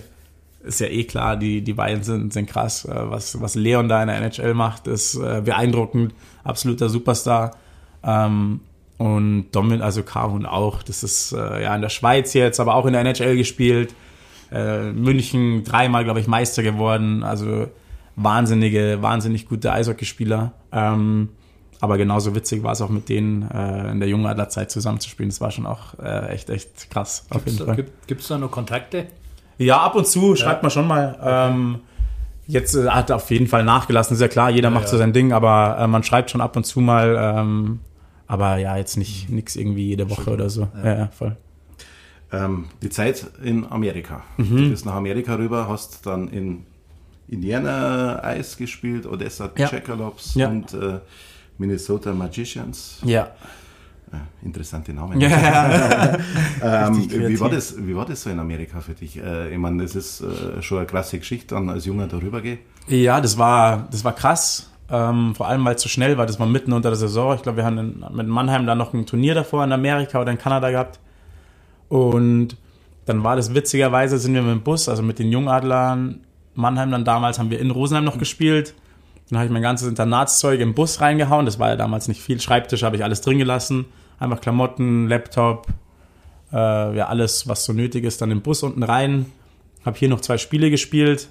[0.63, 2.85] ist ja eh klar, die, die beiden sind, sind krass.
[2.85, 6.13] Äh, was, was Leon da in der NHL macht, ist äh, beeindruckend.
[6.43, 7.55] Absoluter Superstar.
[8.03, 8.59] Ähm,
[8.99, 10.83] und Domin, also Kahun auch.
[10.83, 13.95] Das ist äh, ja in der Schweiz jetzt, aber auch in der NHL gespielt.
[14.51, 17.23] Äh, München dreimal, glaube ich, Meister geworden.
[17.23, 17.67] Also
[18.17, 20.51] wahnsinnige, wahnsinnig gute Eishockeyspieler.
[20.73, 21.29] Ähm,
[21.79, 25.29] aber genauso witzig war es auch mit denen äh, in der jungen Adlerzeit zusammenzuspielen.
[25.29, 27.25] Das war schon auch äh, echt, echt krass.
[27.29, 27.85] Auf jeden Fall.
[28.05, 29.07] Gibt es da noch Kontakte?
[29.57, 31.17] Ja, ab und zu schreibt man schon mal.
[31.23, 31.79] Ähm,
[32.47, 35.03] jetzt äh, hat er auf jeden Fall nachgelassen, ist ja klar, jeder macht so ja.
[35.03, 37.15] sein Ding, aber äh, man schreibt schon ab und zu mal.
[37.17, 37.79] Ähm,
[38.29, 40.67] aber ja, jetzt nicht nichts irgendwie jede Woche oder so.
[40.83, 41.35] Ja, ja voll.
[42.31, 44.21] Ähm, die Zeit in Amerika.
[44.37, 44.57] Mhm.
[44.57, 46.63] Du bist nach Amerika rüber, hast dann in
[47.27, 49.67] Indiana Eis gespielt, Odessa Ja.
[49.67, 50.47] Checkerlops Ja.
[50.49, 50.99] und äh,
[51.57, 52.99] Minnesota Magicians.
[53.03, 53.31] Ja.
[54.11, 55.19] Äh, interessante Namen.
[55.19, 56.17] Ja.
[56.63, 59.17] ähm, wie, war das, wie war das so in Amerika für dich?
[59.17, 62.59] Äh, ich meine, das ist äh, schon eine klasse Geschichte, dann als Junger darüber geht.
[62.87, 64.69] Ja, das war, das war krass.
[64.91, 66.25] Ähm, vor allem, weil es so schnell war.
[66.25, 67.35] Das war mitten unter der Saison.
[67.35, 70.31] Ich glaube, wir haben in, mit Mannheim da noch ein Turnier davor in Amerika oder
[70.31, 70.99] in Kanada gehabt.
[71.89, 72.57] Und
[73.05, 76.21] dann war das witzigerweise, sind wir mit dem Bus, also mit den Jungadlern
[76.55, 78.73] Mannheim dann damals, haben wir in Rosenheim noch gespielt.
[79.29, 81.45] Dann habe ich mein ganzes Internatszeug im Bus reingehauen.
[81.45, 82.39] Das war ja damals nicht viel.
[82.39, 83.85] Schreibtisch habe ich alles drin gelassen.
[84.19, 85.67] Einfach Klamotten, Laptop,
[86.51, 89.27] äh, ja, alles, was so nötig ist, dann im Bus unten rein.
[89.85, 91.29] Habe hier noch zwei Spiele gespielt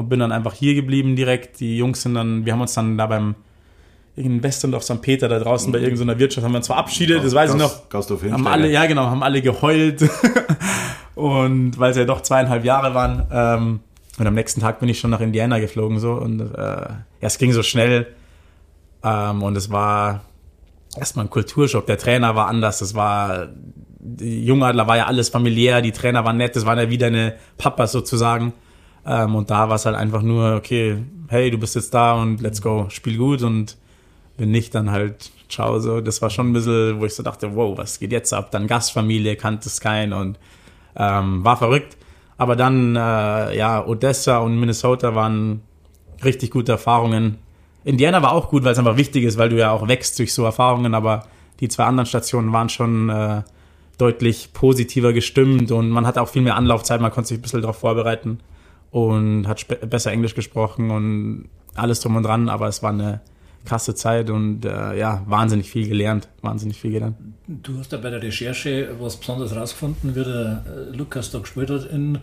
[0.00, 1.60] und bin dann einfach hier geblieben direkt.
[1.60, 3.34] Die Jungs sind dann, wir haben uns dann da beim
[4.16, 5.00] in Westendorf St.
[5.00, 7.88] Peter da draußen bei irgendeiner Wirtschaft haben wir uns verabschiedet, das weiß ich noch.
[7.88, 10.02] Gasthof haben alle, ja genau, haben alle geheult
[11.14, 13.26] und weil es ja doch zweieinhalb Jahre waren.
[13.30, 13.80] Ähm,
[14.18, 17.38] und am nächsten Tag bin ich schon nach Indiana geflogen so und äh, ja, es
[17.38, 18.08] ging so schnell
[19.02, 20.22] ähm, und es war
[20.96, 21.86] erstmal ein Kulturschock.
[21.86, 23.48] Der Trainer war anders, das war
[24.02, 27.36] die Jungadler war ja alles familiär, die Trainer waren nett, das waren ja wieder eine
[27.58, 28.54] Papas sozusagen.
[29.06, 32.40] Ähm, und da war es halt einfach nur, okay, hey, du bist jetzt da und
[32.40, 33.76] let's go, spiel gut und
[34.36, 35.78] wenn nicht, dann halt ciao.
[35.78, 36.00] So.
[36.00, 38.50] Das war schon ein bisschen, wo ich so dachte, wow, was geht jetzt ab?
[38.50, 40.38] Dann Gastfamilie, kannte es keinen und
[40.96, 41.96] ähm, war verrückt.
[42.38, 45.62] Aber dann, äh, ja, Odessa und Minnesota waren
[46.24, 47.38] richtig gute Erfahrungen.
[47.84, 50.32] Indiana war auch gut, weil es einfach wichtig ist, weil du ja auch wächst durch
[50.32, 51.26] so Erfahrungen, aber
[51.60, 53.42] die zwei anderen Stationen waren schon äh,
[53.98, 57.60] deutlich positiver gestimmt und man hatte auch viel mehr Anlaufzeit, man konnte sich ein bisschen
[57.60, 58.40] darauf vorbereiten
[58.90, 63.20] und hat besser Englisch gesprochen und alles drum und dran, aber es war eine
[63.64, 67.16] krasse Zeit und äh, ja, wahnsinnig viel gelernt, wahnsinnig viel gelernt.
[67.46, 71.70] Du hast ja bei der Recherche was besonders rausgefunden, wie der äh, Lukas da gespielt
[71.70, 72.18] hat in,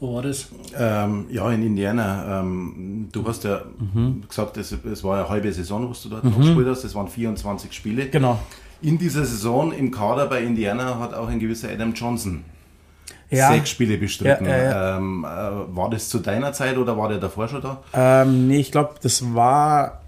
[0.00, 0.48] wo war das?
[0.78, 2.40] Ähm, ja, in Indiana.
[2.40, 4.22] Ähm, du hast ja mhm.
[4.28, 6.30] gesagt, es, es, war eine halbe Saison, was du dort mhm.
[6.30, 8.08] noch gespielt hast, es waren 24 Spiele.
[8.08, 8.38] Genau.
[8.82, 12.44] In dieser Saison im Kader bei Indiana hat auch ein gewisser Adam Johnson
[13.30, 13.52] ja.
[13.52, 14.46] sechs Spiele bestritten.
[14.46, 17.82] Ja, ja, ähm, äh, war das zu deiner Zeit oder war der davor schon da?
[17.92, 20.02] Ähm, nee, ich glaube, das war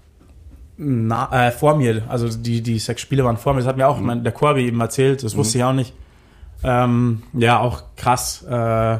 [0.77, 2.03] na, äh, vor mir.
[2.07, 3.59] Also die, die sechs Spiele waren vor mir.
[3.59, 4.05] Das hat mir auch mhm.
[4.05, 5.23] mein, der Corby eben erzählt.
[5.23, 5.61] Das wusste mhm.
[5.61, 5.93] ich auch nicht.
[6.63, 8.43] Ähm, ja, auch krass.
[8.43, 8.99] Äh,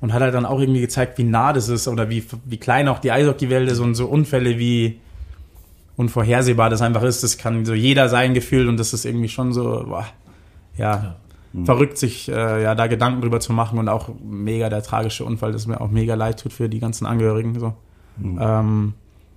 [0.00, 2.88] und hat halt dann auch irgendwie gezeigt, wie nah das ist oder wie, wie klein
[2.88, 4.98] auch die Eishockey-Welt ist und so Unfälle, wie
[5.96, 7.22] unvorhersehbar das einfach ist.
[7.22, 10.06] Das kann so jeder sein gefühlt und das ist irgendwie schon so, boah,
[10.76, 11.16] ja,
[11.52, 11.66] mhm.
[11.66, 15.52] verrückt, sich äh, ja da Gedanken drüber zu machen und auch mega der tragische Unfall,
[15.52, 17.58] das mir auch mega leid tut für die ganzen Angehörigen.
[17.58, 17.74] So.
[18.16, 18.38] Mhm.
[18.40, 18.94] Ähm,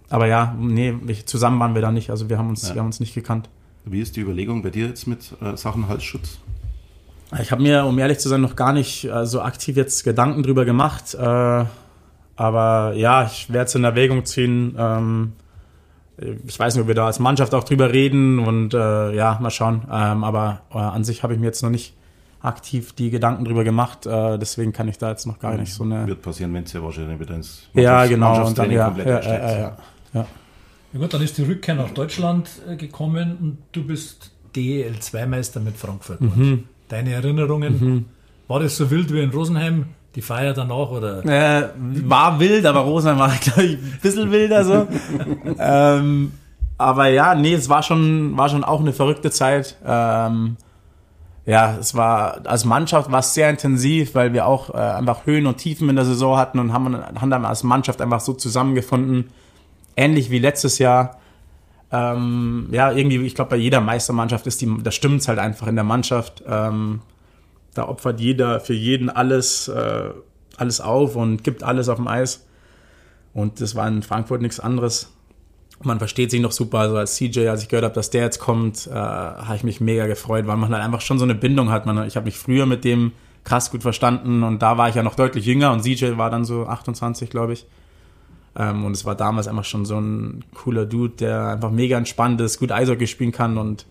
[0.09, 0.93] aber ja, nee,
[1.25, 2.75] zusammen waren wir da nicht, also wir haben uns, ja.
[2.75, 3.49] wir haben uns nicht gekannt.
[3.85, 6.39] Wie ist die Überlegung bei dir jetzt mit äh, Sachen Halsschutz?
[7.41, 10.43] Ich habe mir, um ehrlich zu sein, noch gar nicht äh, so aktiv jetzt Gedanken
[10.43, 11.15] drüber gemacht.
[11.15, 11.65] Äh,
[12.35, 14.75] aber ja, ich werde es in Erwägung ziehen.
[14.77, 15.33] Ähm,
[16.45, 19.49] ich weiß nicht, ob wir da als Mannschaft auch drüber reden und äh, ja, mal
[19.49, 19.81] schauen.
[19.91, 21.95] Ähm, aber äh, an sich habe ich mir jetzt noch nicht
[22.43, 24.05] aktiv die Gedanken drüber gemacht.
[24.05, 26.05] Äh, deswegen kann ich da jetzt noch gar nicht so eine.
[26.05, 29.21] Wird passieren, wenn es ja wahrscheinlich wieder ins ja, genau, und dann, ja, ja, ja,
[29.21, 29.77] ja, ja,
[30.13, 30.25] ja.
[30.93, 35.75] Ja gut, dann ist die Rückkehr nach Deutschland äh, gekommen und du bist DEL2-Meister mit
[35.75, 36.21] Frankfurt.
[36.21, 36.65] Mhm.
[36.89, 38.05] Deine Erinnerungen, mhm.
[38.47, 39.85] war das so wild wie in Rosenheim?
[40.15, 41.25] Die Feier danach oder?
[41.25, 41.69] Äh,
[42.07, 44.87] war wild, aber Rosenheim war, glaube ich, ein bisschen wilder so.
[45.59, 46.33] ähm,
[46.77, 49.77] aber ja, nee, es war schon, war schon auch eine verrückte Zeit.
[49.83, 50.57] Ähm,
[51.45, 55.45] ja, es war als Mannschaft war es sehr intensiv, weil wir auch äh, einfach Höhen
[55.45, 59.29] und Tiefen in der Saison hatten und haben, haben dann als Mannschaft einfach so zusammengefunden,
[59.97, 61.19] ähnlich wie letztes Jahr.
[61.91, 65.67] Ähm, ja, irgendwie, ich glaube, bei jeder Meistermannschaft ist die, da stimmt es halt einfach
[65.67, 66.43] in der Mannschaft.
[66.47, 67.01] Ähm,
[67.73, 70.09] da opfert jeder für jeden alles, äh,
[70.57, 72.45] alles auf und gibt alles auf dem Eis.
[73.33, 75.11] Und das war in Frankfurt nichts anderes.
[75.83, 76.79] Man versteht sich noch super.
[76.79, 79.81] Also als CJ, als ich gehört habe, dass der jetzt kommt, äh, habe ich mich
[79.81, 81.85] mega gefreut, weil man halt einfach schon so eine Bindung hat.
[81.85, 83.11] Man, ich habe mich früher mit dem
[83.43, 86.45] krass gut verstanden und da war ich ja noch deutlich jünger und CJ war dann
[86.45, 87.65] so 28, glaube ich.
[88.55, 92.39] Ähm, und es war damals einfach schon so ein cooler Dude, der einfach mega entspannt
[92.41, 93.85] ist, gut Eishockey spielen kann und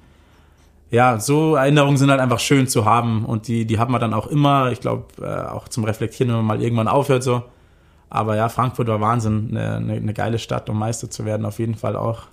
[0.90, 4.12] ja, so Erinnerungen sind halt einfach schön zu haben und die, die hat man dann
[4.12, 4.70] auch immer.
[4.72, 7.42] Ich glaube, äh, auch zum Reflektieren, wenn man mal irgendwann aufhört so.
[8.14, 11.59] Aber ja, Frankfurt war Wahnsinn, eine, eine, eine geile Stadt, um Meister zu werden, auf
[11.59, 12.25] jeden Fall auch.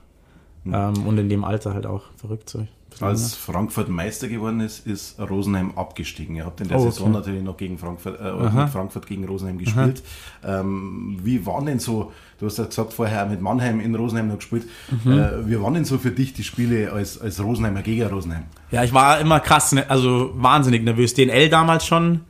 [0.65, 0.74] Mhm.
[0.74, 2.50] Ähm, und in dem Alter halt auch verrückt.
[2.50, 2.68] So.
[3.00, 6.36] Als Frankfurt Meister geworden ist, ist Rosenheim abgestiegen.
[6.36, 6.92] Ihr habt in der oh, okay.
[6.92, 10.04] Saison natürlich noch gegen Frankfurt, äh, Frankfurt gegen Rosenheim gespielt.
[10.44, 14.39] Ähm, wie waren denn so, du hast ja gesagt vorher mit Mannheim in Rosenheim noch
[14.39, 14.68] gespielt,
[15.06, 15.13] mhm.
[15.13, 18.44] äh, wie waren denn so für dich die Spiele als, als Rosenheimer gegen Rosenheim?
[18.70, 21.13] Ja, ich war immer krass, ne, also wahnsinnig nervös.
[21.13, 22.22] DNL damals schon.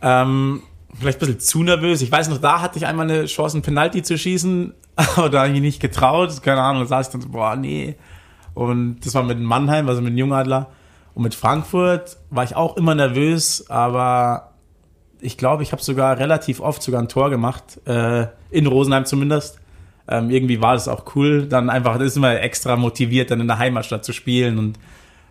[0.00, 0.62] Ähm,
[0.98, 2.02] vielleicht ein bisschen zu nervös.
[2.02, 5.44] Ich weiß noch, da hatte ich einmal eine Chance, einen Penalty zu schießen, aber da
[5.44, 6.42] habe ich nicht getraut.
[6.42, 7.96] Keine Ahnung, da saß ich dann so, boah, nee.
[8.54, 10.70] Und das war mit Mannheim, also mit Jungadler.
[11.14, 14.52] Und mit Frankfurt war ich auch immer nervös, aber
[15.20, 19.60] ich glaube, ich habe sogar relativ oft sogar ein Tor gemacht, äh, in Rosenheim zumindest.
[20.08, 23.46] Ähm, irgendwie war das auch cool, dann einfach, das ist immer extra motiviert, dann in
[23.46, 24.58] der Heimatstadt zu spielen.
[24.58, 24.78] Und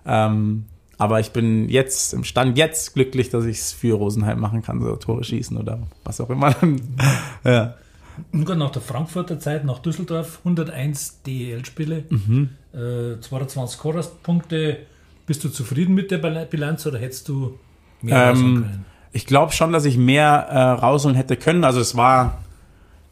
[0.05, 0.65] ähm,
[1.01, 4.79] aber ich bin jetzt im Stand jetzt glücklich, dass ich es für Rosenheim machen kann,
[4.83, 6.55] so Tore schießen oder was auch immer.
[7.43, 7.73] ja.
[8.31, 12.49] Und nach der Frankfurter Zeit, nach Düsseldorf, 101 DEL-Spiele, mhm.
[12.71, 14.77] äh, 22 Scorerspunkte.
[15.25, 17.57] Bist du zufrieden mit der Bilanz oder hättest du
[18.03, 18.85] mehr ähm, können?
[19.11, 21.63] Ich glaube schon, dass ich mehr äh, rausholen hätte können.
[21.63, 22.43] Also es war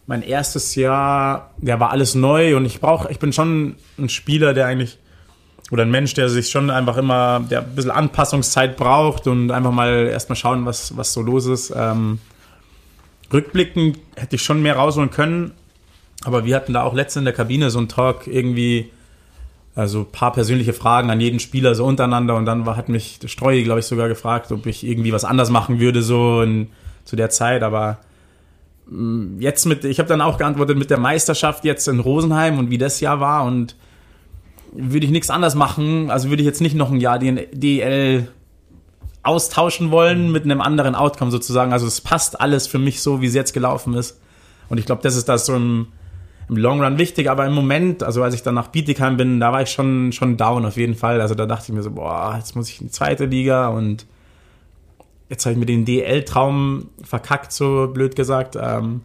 [0.05, 4.53] mein erstes Jahr, der war alles neu und ich brauche, ich bin schon ein Spieler,
[4.53, 4.99] der eigentlich
[5.71, 9.71] oder ein Mensch, der sich schon einfach immer, der ein bisschen Anpassungszeit braucht und einfach
[9.71, 11.73] mal erstmal schauen, was, was so los ist.
[11.75, 12.19] Ähm,
[13.31, 15.51] rückblickend hätte ich schon mehr rausholen können,
[16.23, 18.89] aber wir hatten da auch letztens in der Kabine so einen Talk irgendwie,
[19.75, 23.19] also ein paar persönliche Fragen an jeden Spieler so untereinander und dann war, hat mich
[23.25, 26.69] Streu, glaube ich, sogar gefragt, ob ich irgendwie was anders machen würde so in,
[27.05, 27.99] zu der Zeit, aber
[28.89, 32.71] mm, jetzt mit, ich habe dann auch geantwortet mit der Meisterschaft jetzt in Rosenheim und
[32.71, 33.75] wie das Jahr war und
[34.73, 36.09] würde ich nichts anders machen.
[36.11, 38.27] Also würde ich jetzt nicht noch ein Jahr DL
[39.23, 41.73] austauschen wollen mit einem anderen Outcome sozusagen.
[41.73, 44.19] Also es passt alles für mich so, wie es jetzt gelaufen ist.
[44.69, 45.87] Und ich glaube, das ist das so im,
[46.47, 47.29] im Long Run wichtig.
[47.29, 50.37] Aber im Moment, also als ich dann nach Bietigheim bin, da war ich schon, schon
[50.37, 51.21] down auf jeden Fall.
[51.21, 54.05] Also da dachte ich mir so, boah, jetzt muss ich in die zweite Liga und
[55.29, 58.57] jetzt habe ich mir den DL-Traum verkackt, so blöd gesagt.
[58.59, 59.01] Ähm,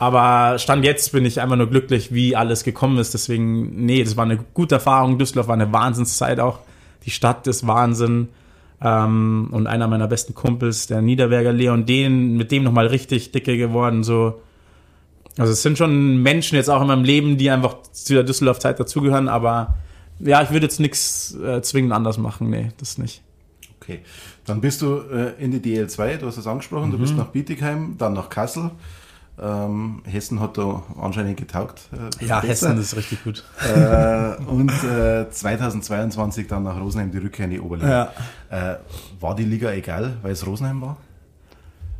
[0.00, 3.12] aber Stand jetzt bin ich einfach nur glücklich, wie alles gekommen ist.
[3.12, 5.18] Deswegen, nee, das war eine gute Erfahrung.
[5.18, 6.60] Düsseldorf war eine Wahnsinnszeit auch.
[7.04, 8.28] Die Stadt ist Wahnsinn.
[8.80, 13.58] Ähm, und einer meiner besten Kumpels, der Niederberger Leon, den, mit dem nochmal richtig dicke
[13.58, 14.02] geworden.
[14.02, 14.40] So.
[15.36, 18.80] Also es sind schon Menschen jetzt auch in meinem Leben, die einfach zu der Düsseldorf-Zeit
[18.80, 19.28] dazugehören.
[19.28, 19.74] Aber
[20.18, 22.48] ja, ich würde jetzt nichts äh, zwingend anders machen.
[22.48, 23.20] Nee, das nicht.
[23.82, 24.00] Okay,
[24.46, 26.92] dann bist du äh, in die DL2, du hast es angesprochen, mhm.
[26.92, 28.70] du bist nach Bietigheim, dann nach Kassel.
[29.42, 31.88] Ähm, Hessen hat da anscheinend getaugt.
[31.92, 32.68] Äh, ja, besser.
[32.68, 33.44] Hessen ist richtig gut.
[33.64, 38.12] Äh, und äh, 2022 dann nach Rosenheim die Rückkehr in die Oberliga.
[38.50, 38.72] Ja.
[38.72, 38.78] Äh,
[39.18, 40.96] war die Liga egal, weil es Rosenheim war?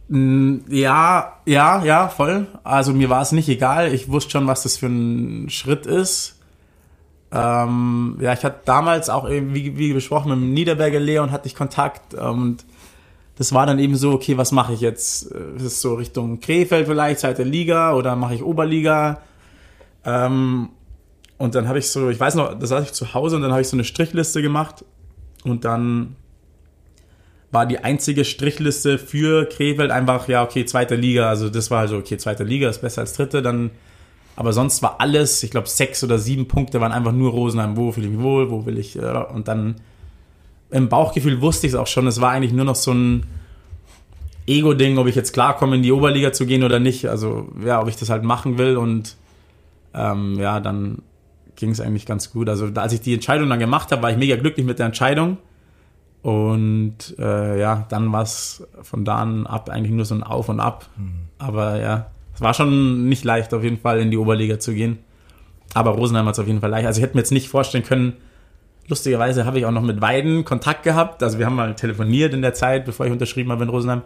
[0.08, 2.46] Mm, ja, ja, ja, voll.
[2.62, 3.94] Also mir war es nicht egal.
[3.94, 6.36] Ich wusste schon, was das für ein Schritt ist.
[7.32, 11.54] Ähm, ja, ich hatte damals auch, wie, wie besprochen, mit dem Niederberger Leon hatte ich
[11.54, 12.64] Kontakt und
[13.40, 15.22] das war dann eben so, okay, was mache ich jetzt?
[15.22, 19.22] Ist es so Richtung Krefeld vielleicht, zweite Liga oder mache ich Oberliga?
[20.04, 20.68] Ähm,
[21.38, 23.52] und dann habe ich so, ich weiß noch, da saß ich zu Hause und dann
[23.52, 24.84] habe ich so eine Strichliste gemacht
[25.42, 26.16] und dann
[27.50, 31.30] war die einzige Strichliste für Krefeld einfach, ja, okay, zweite Liga.
[31.30, 33.70] Also das war also, okay, zweite Liga ist besser als dritte, dann,
[34.36, 37.74] aber sonst war alles, ich glaube, sechs oder sieben Punkte waren einfach nur Rosenheim.
[37.78, 39.76] Wo fühle ich mich wohl, wo will ich, äh, und dann
[40.70, 42.06] im Bauchgefühl wusste ich es auch schon.
[42.06, 43.26] Es war eigentlich nur noch so ein
[44.46, 47.06] Ego-Ding, ob ich jetzt klarkomme, in die Oberliga zu gehen oder nicht.
[47.06, 48.76] Also, ja, ob ich das halt machen will.
[48.76, 49.16] Und
[49.94, 51.02] ähm, ja, dann
[51.56, 52.48] ging es eigentlich ganz gut.
[52.48, 55.38] Also, als ich die Entscheidung dann gemacht habe, war ich mega glücklich mit der Entscheidung.
[56.22, 60.48] Und äh, ja, dann war es von da an ab eigentlich nur so ein Auf
[60.48, 60.88] und Ab.
[60.96, 61.12] Mhm.
[61.38, 64.98] Aber ja, es war schon nicht leicht, auf jeden Fall in die Oberliga zu gehen.
[65.72, 66.86] Aber Rosenheim hat es auf jeden Fall leicht.
[66.86, 68.14] Also ich hätte mir jetzt nicht vorstellen können,
[68.88, 71.22] Lustigerweise habe ich auch noch mit Weiden Kontakt gehabt.
[71.22, 74.02] Also wir haben mal telefoniert in der Zeit, bevor ich unterschrieben habe in Rosenheim.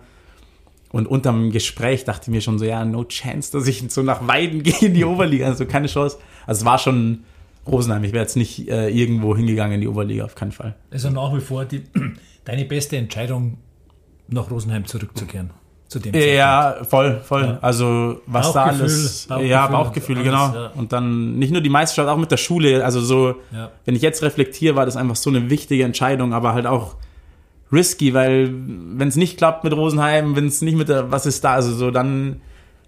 [0.92, 4.28] Und unterm Gespräch dachte ich mir schon so, ja, no chance, dass ich so nach
[4.28, 5.46] Weiden gehe in die Oberliga.
[5.46, 6.18] Also keine Chance.
[6.46, 7.24] Also es war schon
[7.66, 8.04] Rosenheim.
[8.04, 10.74] Ich wäre jetzt nicht äh, irgendwo hingegangen in die Oberliga, auf keinen Fall.
[10.90, 11.82] Also nach wie vor die,
[12.44, 13.58] deine beste Entscheidung,
[14.28, 15.50] nach Rosenheim zurückzukehren
[15.88, 16.36] zu dem Zeitpunkt.
[16.36, 17.42] Ja, voll, voll.
[17.42, 17.58] Ja.
[17.60, 20.54] Also was da alles, Bauchgefühl, ja, Bauchgefühl, alles, genau.
[20.54, 20.72] Ja.
[20.74, 22.84] Und dann nicht nur die Meisterschaft, auch mit der Schule.
[22.84, 23.70] Also so, ja.
[23.84, 26.96] wenn ich jetzt reflektiere, war das einfach so eine wichtige Entscheidung, aber halt auch
[27.72, 31.44] risky, weil wenn es nicht klappt mit Rosenheim, wenn es nicht mit der, was ist
[31.44, 32.40] da, also so dann,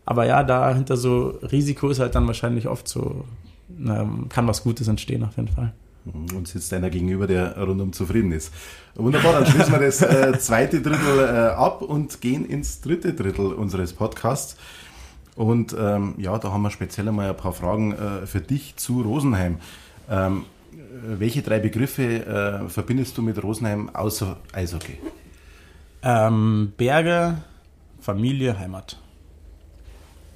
[0.04, 3.24] aber ja, dahinter so Risiko ist halt dann wahrscheinlich oft so,
[3.68, 5.72] na, kann was Gutes entstehen auf jeden Fall.
[6.12, 8.52] Und sitzt einer gegenüber, der rundum zufrieden ist.
[8.94, 13.52] Wunderbar, dann schließen wir das äh, zweite Drittel äh, ab und gehen ins dritte Drittel
[13.52, 14.56] unseres Podcasts.
[15.34, 19.02] Und ähm, ja, da haben wir speziell einmal ein paar Fragen äh, für dich zu
[19.02, 19.58] Rosenheim.
[20.08, 20.44] Ähm,
[21.02, 24.98] welche drei Begriffe äh, verbindest du mit Rosenheim außer Eishockey?
[26.02, 27.38] Ähm, Berge,
[28.00, 28.98] Familie, Heimat.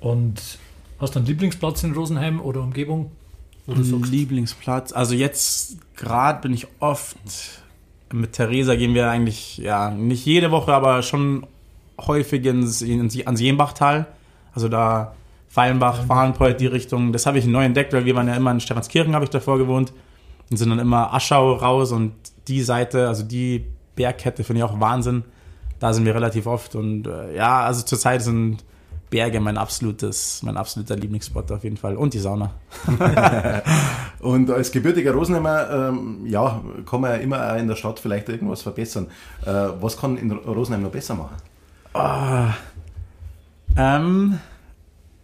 [0.00, 0.58] Und
[0.98, 3.12] hast du einen Lieblingsplatz in Rosenheim oder Umgebung?
[3.66, 4.92] Lieblingsplatz.
[4.92, 7.16] Also jetzt gerade bin ich oft
[8.12, 11.46] mit Theresa gehen wir eigentlich, ja, nicht jede Woche, aber schon
[12.00, 14.06] häufig ins, ins, ans Jenbachtal.
[14.52, 15.14] Also da
[15.48, 17.12] Feilenbach, Fahlenpolt, die Richtung.
[17.12, 19.58] Das habe ich neu entdeckt, weil wir waren ja immer in Stephanskirchen, habe ich davor
[19.58, 19.92] gewohnt.
[20.50, 22.12] und sind dann immer Aschau raus und
[22.48, 23.64] die Seite, also die
[23.96, 25.24] Bergkette finde ich auch Wahnsinn.
[25.78, 28.64] Da sind wir relativ oft und äh, ja, also zurzeit sind
[29.10, 32.52] Berge mein absolutes, mein absoluter Lieblingsspot auf jeden Fall und die Sauna.
[34.20, 38.62] und als gebürtiger Rosenheimer, ähm, ja, kann man ja immer in der Stadt vielleicht irgendwas
[38.62, 39.08] verbessern.
[39.44, 41.36] Äh, was kann in Rosenheim noch besser machen?
[41.92, 42.52] Oh,
[43.76, 44.38] ähm,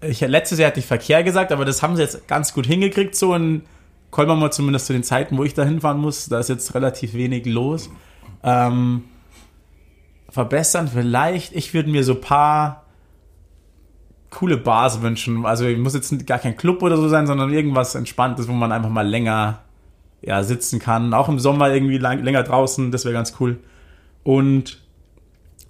[0.01, 3.15] ich, letztes Jahr hatte ich Verkehr gesagt, aber das haben sie jetzt ganz gut hingekriegt,
[3.15, 3.63] so in
[4.11, 6.29] Kolmar zumindest zu den Zeiten, wo ich da hinfahren muss.
[6.29, 7.91] Da ist jetzt relativ wenig los.
[8.43, 9.05] Ähm,
[10.29, 12.86] verbessern vielleicht, ich würde mir so ein paar
[14.31, 15.47] coole Bars wünschen.
[15.47, 18.91] Also muss jetzt gar kein Club oder so sein, sondern irgendwas Entspanntes, wo man einfach
[18.91, 19.61] mal länger
[20.23, 21.15] ja, sitzen kann.
[21.15, 23.59] Auch im Sommer irgendwie lang, länger draußen, das wäre ganz cool.
[24.25, 24.83] Und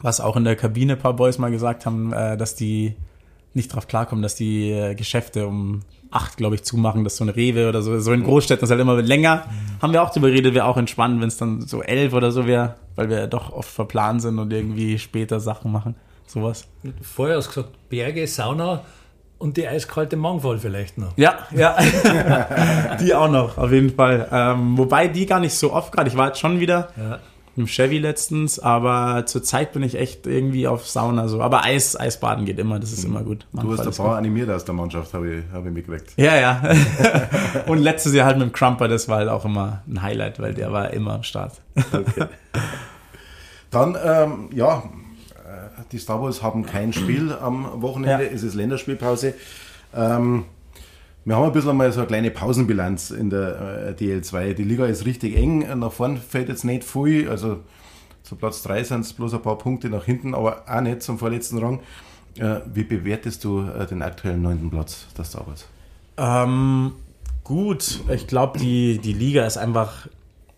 [0.01, 2.95] was auch in der Kabine ein paar Boys mal gesagt haben, äh, dass die
[3.55, 5.81] nicht drauf klarkommen, dass die äh, Geschäfte um
[6.11, 8.81] acht, glaube ich, zumachen, dass so ein Rewe oder so, so in Großstädten ist halt
[8.81, 9.45] immer länger.
[9.47, 9.83] Mhm.
[9.83, 12.47] Haben wir auch darüber geredet, wäre auch entspannt, wenn es dann so elf oder so
[12.47, 15.97] wäre, weil wir ja doch oft verplant sind und irgendwie später Sachen machen
[16.27, 16.67] sowas.
[17.03, 18.83] Vorher hast du gesagt, Berge, Sauna
[19.39, 21.17] und die eiskalte Mangfall vielleicht noch.
[21.17, 21.77] Ja, ja.
[23.01, 24.29] die auch noch, auf jeden Fall.
[24.31, 26.09] Ähm, wobei die gar nicht so oft gerade.
[26.09, 27.19] Ich war jetzt schon wieder ja.
[27.57, 31.43] im Chevy letztens, aber zurzeit bin ich echt irgendwie auf Sauna so.
[31.43, 33.47] Aber Eis, Eisbaden geht immer, das ist immer gut.
[33.53, 36.15] Mangfall du hast ein paar animiert aus der Mannschaft, habe ich, hab ich mitgekriegt.
[36.17, 36.63] Ja, ja.
[37.67, 40.55] und letztes Jahr halt mit dem Crumper, das war halt auch immer ein Highlight, weil
[40.55, 41.61] der war immer am Start.
[41.77, 42.27] Okay.
[43.71, 44.85] Dann, ähm, ja,
[45.93, 48.31] die Star Wars haben kein Spiel am Wochenende, ja.
[48.31, 49.35] es ist Länderspielpause.
[49.95, 50.45] Ähm,
[51.25, 54.55] wir haben ein bisschen mal so eine kleine Pausenbilanz in der äh, DL2.
[54.55, 57.59] Die Liga ist richtig eng, nach vorn fällt jetzt nicht viel, also
[58.23, 61.19] zu Platz 3 sind es bloß ein paar Punkte nach hinten, aber auch nicht zum
[61.19, 61.81] vorletzten Rang.
[62.39, 65.67] Äh, wie bewertest du äh, den aktuellen neunten Platz der Star Wars?
[66.17, 66.93] Ähm,
[67.45, 70.09] gut, ich glaube, die, die Liga ist einfach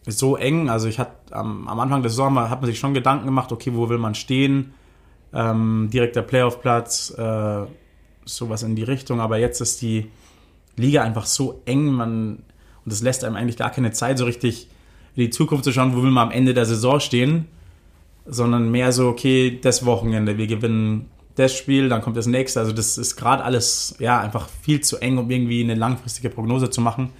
[0.06, 0.70] so eng.
[0.70, 3.70] Also ich hatte am, am Anfang des Sommers hat man sich schon Gedanken gemacht, okay,
[3.74, 4.72] wo will man stehen?
[5.32, 7.66] Ähm, direkter Playoff-Platz, äh,
[8.24, 9.20] sowas in die Richtung.
[9.20, 10.10] Aber jetzt ist die
[10.76, 12.30] Liga einfach so eng, man,
[12.84, 14.68] und das lässt einem eigentlich gar keine Zeit, so richtig
[15.16, 17.46] in die Zukunft zu schauen, wo will man am Ende der Saison stehen,
[18.26, 22.60] sondern mehr so, okay, das Wochenende, wir gewinnen das Spiel, dann kommt das nächste.
[22.60, 26.70] Also das ist gerade alles ja einfach viel zu eng, um irgendwie eine langfristige Prognose
[26.70, 27.10] zu machen.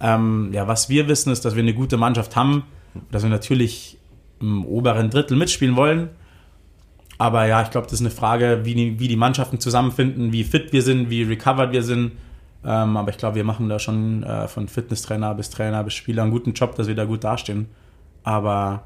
[0.00, 2.64] Ähm, ja, was wir wissen, ist, dass wir eine gute Mannschaft haben,
[3.10, 3.98] dass wir natürlich
[4.40, 6.10] im oberen Drittel mitspielen wollen
[7.18, 10.44] aber ja, ich glaube, das ist eine Frage, wie die, wie die Mannschaften zusammenfinden, wie
[10.44, 12.12] fit wir sind, wie recovered wir sind.
[12.64, 16.22] Ähm, aber ich glaube, wir machen da schon äh, von Fitnesstrainer bis Trainer bis Spieler
[16.22, 17.66] einen guten Job, dass wir da gut dastehen.
[18.22, 18.84] Aber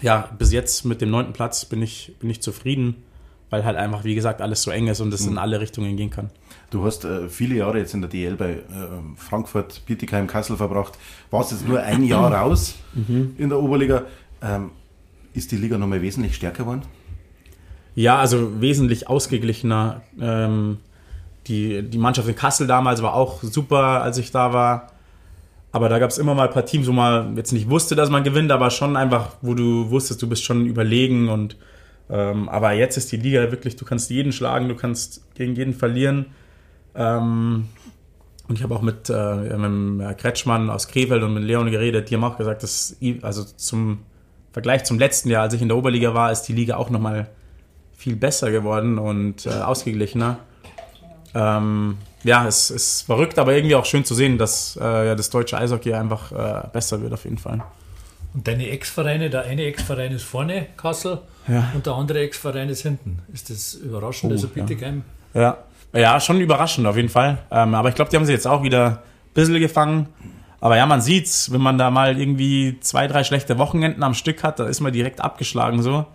[0.00, 3.02] ja, bis jetzt mit dem neunten Platz bin ich, bin ich zufrieden,
[3.50, 5.32] weil halt einfach, wie gesagt, alles so eng ist und es mhm.
[5.32, 6.30] in alle Richtungen gehen kann.
[6.70, 8.58] Du hast äh, viele Jahre jetzt in der DL bei äh,
[9.16, 10.96] Frankfurt, Bietigheim, Kassel verbracht.
[11.30, 13.34] Warst jetzt nur ein Jahr raus mhm.
[13.36, 14.04] in der Oberliga.
[14.40, 14.70] Ähm,
[15.34, 16.82] ist die Liga nochmal wesentlich stärker geworden?
[17.94, 20.02] Ja, also wesentlich ausgeglichener.
[20.20, 20.78] Ähm,
[21.46, 24.92] die, die Mannschaft in Kassel damals war auch super, als ich da war.
[25.72, 28.10] Aber da gab es immer mal ein paar Teams, wo man jetzt nicht wusste, dass
[28.10, 31.28] man gewinnt, aber schon einfach, wo du wusstest, du bist schon überlegen.
[31.28, 31.56] Und
[32.08, 35.74] ähm, aber jetzt ist die Liga wirklich, du kannst jeden schlagen, du kannst gegen jeden
[35.74, 36.26] verlieren.
[36.94, 37.68] Ähm,
[38.48, 42.16] und ich habe auch mit, äh, mit Kretschmann aus Krefeld und mit Leon geredet, die
[42.16, 44.00] haben auch gesagt, dass also zum
[44.52, 47.28] Vergleich zum letzten Jahr, als ich in der Oberliga war, ist die Liga auch nochmal
[48.00, 50.38] viel besser geworden und äh, ausgeglichener.
[51.34, 55.28] Ähm, ja, es ist verrückt, aber irgendwie auch schön zu sehen, dass äh, ja, das
[55.28, 57.62] deutsche Eishockey einfach äh, besser wird auf jeden Fall.
[58.32, 61.70] Und deine Ex-Vereine, der eine Ex-Verein ist vorne, Kassel, ja.
[61.74, 63.18] und der andere Ex-Verein ist hinten.
[63.34, 65.02] Ist das überraschend, oh, also Bietigheim?
[65.34, 65.58] Ja.
[65.92, 66.00] ja.
[66.00, 67.36] ja, schon überraschend auf jeden Fall.
[67.50, 70.08] Ähm, aber ich glaube, die haben sie jetzt auch wieder ein bisschen gefangen.
[70.62, 74.42] Aber ja, man sieht's, wenn man da mal irgendwie zwei, drei schlechte Wochenenden am Stück
[74.42, 76.06] hat, da ist man direkt abgeschlagen so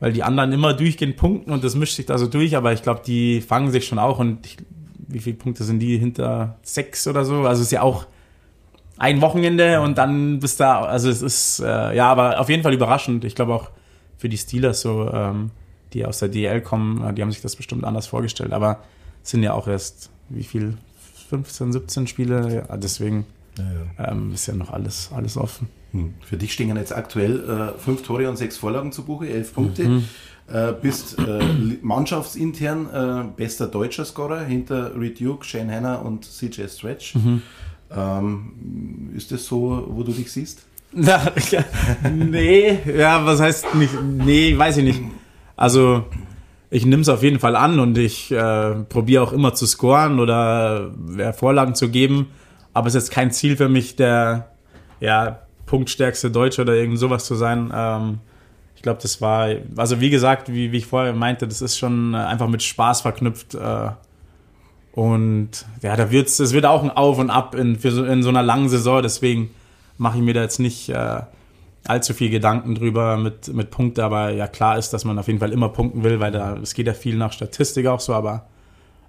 [0.00, 2.82] weil die anderen immer durchgehend punkten und das mischt sich da so durch, aber ich
[2.82, 4.56] glaube, die fangen sich schon auch und ich,
[5.08, 7.42] wie viele Punkte sind die hinter sechs oder so?
[7.42, 8.06] Also ist ja auch
[8.98, 12.74] ein Wochenende und dann bist da, also es ist, äh, ja, aber auf jeden Fall
[12.74, 13.24] überraschend.
[13.24, 13.70] Ich glaube auch
[14.16, 15.50] für die Steelers so, ähm,
[15.92, 18.82] die aus der DL kommen, äh, die haben sich das bestimmt anders vorgestellt, aber
[19.22, 20.76] sind ja auch erst, wie viel,
[21.28, 23.26] 15, 17 Spiele, ja, deswegen
[23.58, 24.10] ja, ja.
[24.10, 25.68] Ähm, ist ja noch alles, alles offen.
[25.92, 26.14] Hm.
[26.20, 29.84] Für dich stehen jetzt aktuell äh, fünf Tore und sechs Vorlagen zu Buche, elf Punkte.
[29.84, 30.04] Mhm.
[30.50, 31.40] Äh, bist äh,
[31.82, 37.14] mannschaftsintern äh, bester deutscher Scorer hinter Reed Duke, Shane Hanna und CJ Stretch.
[37.16, 37.42] Mhm.
[37.90, 40.62] Ähm, ist das so, wo du dich siehst?
[40.92, 41.20] Na,
[41.50, 41.64] ja,
[42.10, 43.92] nee, ja, was heißt nicht?
[44.02, 45.02] Nee, weiß ich nicht.
[45.54, 46.04] Also,
[46.70, 50.18] ich nehme es auf jeden Fall an und ich äh, probiere auch immer zu scoren
[50.18, 52.28] oder äh, Vorlagen zu geben.
[52.72, 54.50] Aber es ist kein Ziel für mich, der
[55.00, 57.70] ja, punktstärkste Deutsche oder irgend sowas zu sein.
[57.72, 58.18] Ähm,
[58.74, 62.14] ich glaube, das war, also wie gesagt, wie, wie ich vorher meinte, das ist schon
[62.14, 63.54] einfach mit Spaß verknüpft.
[63.54, 63.90] Äh,
[64.92, 65.50] und
[65.82, 68.42] ja, da wird's, es wird auch ein Auf und Ab in, so, in so einer
[68.42, 69.50] langen Saison, deswegen
[69.96, 71.20] mache ich mir da jetzt nicht äh,
[71.84, 75.38] allzu viel Gedanken drüber mit, mit Punkte, aber ja, klar ist, dass man auf jeden
[75.38, 78.46] Fall immer punkten will, weil da, es geht ja viel nach Statistik auch so, aber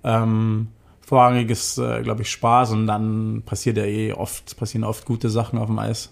[0.04, 0.68] ähm,
[1.02, 5.30] vorrangig ist, äh, glaube ich, Spaß und dann passiert ja eh oft, passieren oft gute
[5.30, 6.12] Sachen auf dem Eis.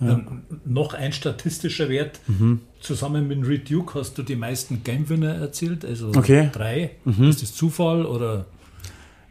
[0.00, 0.12] Ja.
[0.12, 2.20] Ähm, noch ein statistischer Wert.
[2.26, 2.60] Mhm.
[2.80, 6.50] Zusammen mit Reed Duke hast du die meisten Game-Winner erzielt, also okay.
[6.52, 6.92] drei.
[7.04, 7.30] Mhm.
[7.30, 8.44] Ist das Zufall oder?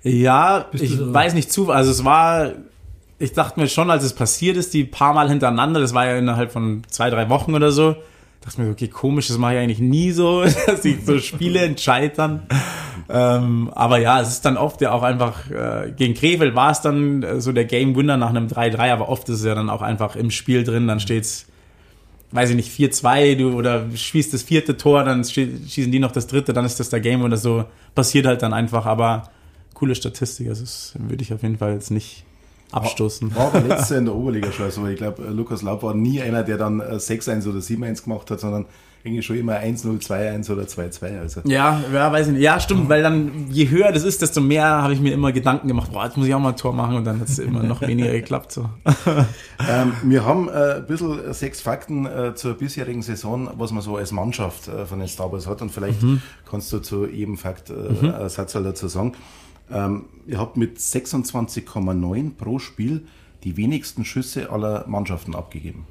[0.02, 1.76] Ja, ich weiß nicht Zufall.
[1.76, 2.54] Also es war,
[3.20, 6.18] ich dachte mir schon, als es passiert ist, die paar Mal hintereinander, das war ja
[6.18, 7.96] innerhalb von zwei, drei Wochen oder so,
[8.46, 12.44] dachte mir, okay, komisch, das mache ich eigentlich nie so, dass ich so Spiele entscheidern.
[13.10, 16.82] Ähm, aber ja, es ist dann oft ja auch einfach, äh, gegen Krefeld war es
[16.82, 19.70] dann äh, so der Game Winner nach einem 3-3, aber oft ist es ja dann
[19.70, 21.48] auch einfach im Spiel drin, dann steht's
[22.32, 26.28] weiß ich nicht, 4-2, du oder schießt das vierte Tor, dann schießen die noch das
[26.28, 27.66] dritte, dann ist das der Game oder so.
[27.94, 29.30] Passiert halt dann einfach, aber
[29.74, 32.26] coole Statistik, also das würde ich auf jeden Fall jetzt nicht
[32.72, 33.36] abstoßen.
[33.36, 36.44] War, der letzte in der Oberliga schon, also ich glaube, Lukas Laub war nie einer,
[36.44, 38.66] der dann 6-1 oder 7-1 gemacht hat, sondern
[39.06, 41.20] eigentlich schon immer 1-0, 2-1 oder 2-2.
[41.20, 41.42] Also.
[41.46, 42.42] Ja, ja, weiß ich nicht.
[42.42, 45.68] Ja, stimmt, weil dann, je höher das ist, desto mehr habe ich mir immer Gedanken
[45.68, 47.62] gemacht, boah, jetzt muss ich auch mal ein Tor machen und dann hat es immer
[47.62, 48.52] noch weniger geklappt.
[48.52, 48.68] So.
[49.70, 53.96] ähm, wir haben äh, ein bisschen sechs Fakten äh, zur bisherigen Saison, was man so
[53.96, 56.22] als Mannschaft äh, von den Star Wars hat und vielleicht mhm.
[56.50, 58.12] kannst du zu jedem Fakt äh, mhm.
[58.12, 59.14] einen Satz dazu sagen.
[59.72, 63.08] Ähm, ihr habt mit 26,9 pro Spiel
[63.44, 65.86] die wenigsten Schüsse aller Mannschaften abgegeben.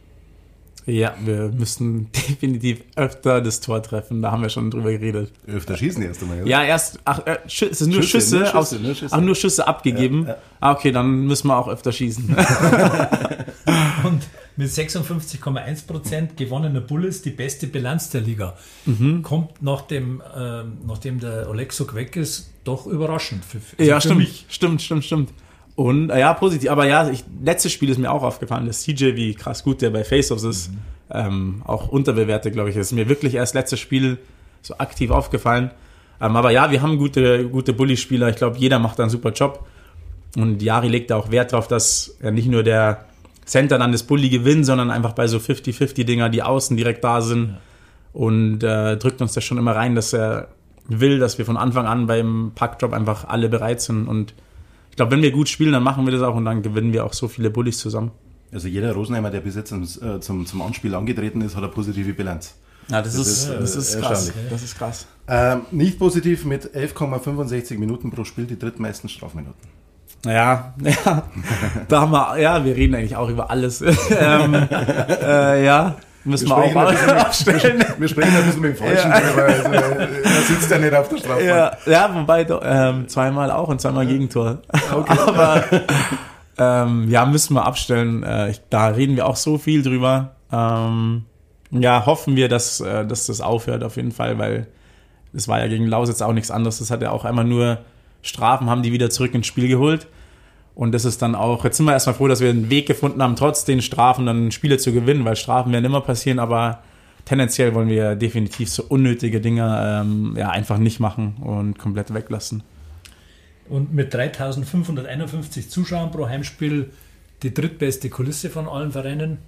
[0.86, 4.20] Ja, wir müssen definitiv öfter das Tor treffen.
[4.20, 5.32] Da haben wir schon drüber geredet.
[5.46, 6.46] Öfter schießen erst einmal, oder?
[6.50, 9.14] Ja, erst, ach, äh, es sind nur Schüsse, Schüsse, nur Schüsse, aus, nur Schüsse.
[9.14, 10.24] Ach, nur Schüsse abgegeben.
[10.24, 10.38] Ja, ja.
[10.60, 12.28] Ah, okay, dann müssen wir auch öfter schießen.
[14.04, 14.22] Und
[14.56, 18.56] mit 56,1 Prozent gewonnener Bulles die beste Bilanz der Liga.
[18.86, 19.22] Mhm.
[19.22, 23.44] Kommt nach dem, äh, nachdem der Olexuk weg ist, doch überraschend.
[23.44, 24.46] Für, also ja, für stimmt, mich.
[24.48, 25.30] stimmt, stimmt, stimmt.
[25.76, 26.70] Und äh, ja, positiv.
[26.70, 29.90] Aber ja, ich, letztes Spiel ist mir auch aufgefallen, dass CJ, wie krass gut der
[29.90, 30.78] bei Face-Offs ist, mhm.
[31.10, 32.76] ähm, auch unterbewertet, glaube ich.
[32.76, 34.18] Das ist mir wirklich erst letztes Spiel
[34.62, 35.72] so aktiv aufgefallen.
[36.20, 38.28] Ähm, aber ja, wir haben gute, gute Bully-Spieler.
[38.28, 39.66] Ich glaube, jeder macht einen super Job.
[40.36, 43.04] Und Jari legt da auch Wert darauf, dass er nicht nur der
[43.44, 47.50] Center dann das Bully gewinnt, sondern einfach bei so 50-50-Dinger, die außen direkt da sind.
[47.50, 47.58] Ja.
[48.12, 50.48] Und äh, drückt uns das schon immer rein, dass er
[50.86, 54.06] will, dass wir von Anfang an beim Packdrop einfach alle bereit sind.
[54.06, 54.34] Und
[54.90, 57.04] ich glaube, wenn wir gut spielen, dann machen wir das auch und dann gewinnen wir
[57.04, 58.12] auch so viele Bullies zusammen.
[58.52, 61.72] Also jeder Rosenheimer, der bis jetzt zum, äh, zum, zum Anspiel angetreten ist, hat eine
[61.72, 62.54] positive Bilanz.
[62.88, 64.32] Ja, das, das ist, ist, das ist krass.
[64.50, 65.06] Das ist krass.
[65.26, 69.73] Ähm, nicht positiv mit 11,65 Minuten pro Spiel die drittmeisten Strafminuten.
[70.24, 71.22] Ja, ja,
[71.88, 73.80] da haben wir, ja, wir reden eigentlich auch über alles.
[74.10, 74.54] ähm,
[75.22, 77.84] äh, ja, müssen wir, wir auch mal abstellen.
[77.98, 79.36] Wir, sprechen ein bisschen mit dem Falschen, ja.
[79.36, 81.44] weil also, er sitzt ja nicht auf der Straße.
[81.44, 84.58] Ja, ja wobei ähm, zweimal auch und zweimal Gegentor.
[84.92, 85.18] Okay.
[85.26, 85.64] Aber
[86.58, 88.22] ähm, ja, müssen wir abstellen.
[88.22, 90.36] Äh, ich, da reden wir auch so viel drüber.
[90.52, 91.24] Ähm,
[91.70, 94.68] ja, hoffen wir, dass, äh, dass das aufhört auf jeden Fall, weil
[95.32, 96.78] es war ja gegen Lausitz auch nichts anderes.
[96.78, 97.78] Das hat ja auch einmal nur
[98.24, 100.08] Strafen, haben die wieder zurück ins Spiel geholt.
[100.74, 103.22] Und das ist dann auch, jetzt sind wir erstmal froh, dass wir einen Weg gefunden
[103.22, 106.82] haben, trotz den Strafen dann Spiele zu gewinnen, weil Strafen werden immer passieren, aber
[107.24, 112.64] tendenziell wollen wir definitiv so unnötige Dinge ähm, ja, einfach nicht machen und komplett weglassen.
[113.68, 116.90] Und mit 3551 Zuschauern pro Heimspiel
[117.42, 119.38] die drittbeste Kulisse von allen Vereinen.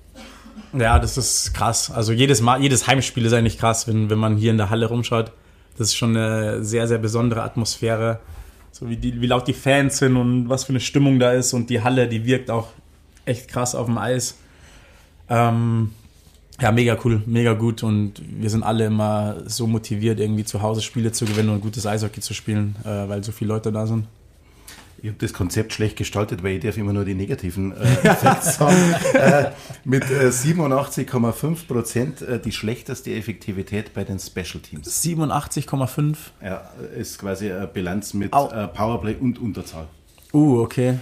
[0.79, 1.91] Ja, das ist krass.
[1.91, 4.87] Also jedes Mal, jedes Heimspiel ist eigentlich krass, wenn, wenn man hier in der Halle
[4.87, 5.33] rumschaut.
[5.77, 8.20] Das ist schon eine sehr, sehr besondere Atmosphäre
[8.79, 11.55] so wie, die, wie laut die Fans sind und was für eine Stimmung da ist
[11.55, 12.68] und die Halle, die wirkt auch
[13.24, 14.37] echt krass auf dem Eis.
[15.31, 15.93] Ähm,
[16.61, 20.83] ja, mega cool, mega gut und wir sind alle immer so motiviert, irgendwie zu Hause
[20.83, 24.05] Spiele zu gewinnen und gutes Eishockey zu spielen, äh, weil so viele Leute da sind.
[25.03, 28.94] Ich habe das Konzept schlecht gestaltet, weil ich darf immer nur die negativen äh, sagen.
[29.14, 29.51] Äh,
[29.84, 35.05] mit äh, 87,5 Prozent äh, die schlechteste Effektivität bei den Special Teams.
[35.05, 36.16] 87,5?
[36.42, 39.86] Ja, ist quasi eine Bilanz mit äh, Powerplay und Unterzahl.
[40.32, 40.99] Uh, okay.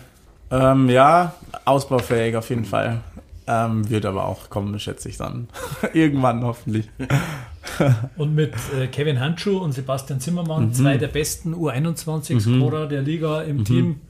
[0.50, 1.34] Ähm, ja,
[1.64, 3.00] ausbaufähig auf jeden Fall.
[3.46, 5.48] Ähm, wird aber auch kommen, schätze ich dann.
[5.92, 6.88] Irgendwann hoffentlich.
[8.16, 10.72] und mit äh, Kevin Handschuh und Sebastian Zimmermann, mhm.
[10.72, 12.88] zwei der besten U21-Scorer mhm.
[12.88, 13.64] der Liga im mhm.
[13.64, 14.00] Team.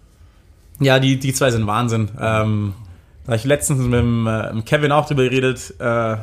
[0.80, 2.11] Ja, die, die zwei sind Wahnsinn.
[2.20, 2.74] Ähm,
[3.24, 5.74] da habe ich letztens mit dem, äh, mit Kevin auch drüber geredet.
[5.80, 6.16] Äh,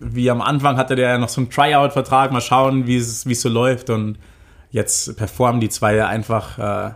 [0.00, 3.48] wie am Anfang hatte der ja noch so einen Tryout-Vertrag, mal schauen, wie es so
[3.48, 3.90] läuft.
[3.90, 4.18] Und
[4.70, 6.94] jetzt performen die zwei einfach äh,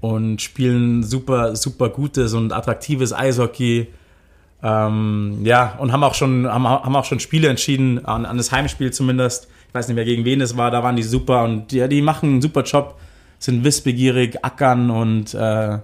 [0.00, 3.88] und spielen super, super gutes und attraktives Eishockey.
[4.62, 8.50] Ähm, ja, und haben auch schon, haben, haben auch schon Spiele entschieden, an, an das
[8.50, 9.48] Heimspiel zumindest.
[9.68, 12.02] Ich weiß nicht mehr, gegen wen es war, da waren die super und ja, die
[12.02, 12.98] machen einen super Job,
[13.38, 15.78] sind wissbegierig, ackern und äh,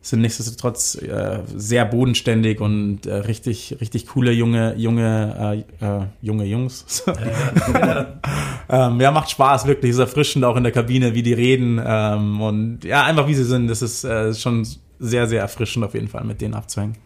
[0.00, 6.44] sind nichtsdestotrotz äh, sehr bodenständig und äh, richtig, richtig coole junge, junge, äh, äh junge
[6.44, 7.04] Jungs.
[8.68, 9.90] ähm, ja, macht Spaß, wirklich.
[9.90, 11.80] Ist erfrischend auch in der Kabine, wie die reden.
[11.84, 13.68] Ähm, und ja, einfach wie sie sind.
[13.68, 14.66] Das ist äh, schon
[14.98, 16.96] sehr, sehr erfrischend auf jeden Fall, mit denen abzuhängen.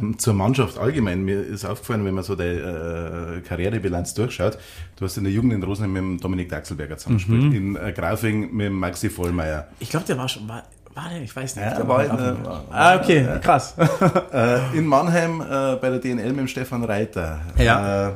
[0.00, 4.58] Ähm, zur Mannschaft allgemein, mir ist aufgefallen, wenn man so die äh, Karrierebilanz durchschaut,
[4.96, 7.54] du hast in der Jugend in Rosenheim mit dem Dominik Daxelberger zusammengespielt, mhm.
[7.54, 9.68] in äh, Grafing mit dem Maxi Vollmeier.
[9.80, 10.64] Ich glaube, der war schon, war,
[10.94, 11.22] war der?
[11.22, 11.64] Ich weiß nicht.
[11.64, 13.74] Ja, war in, äh, ah, okay, krass.
[14.32, 17.40] Äh, in Mannheim äh, bei der DNL mit dem Stefan Reiter.
[17.58, 18.08] Ja.
[18.08, 18.12] Äh,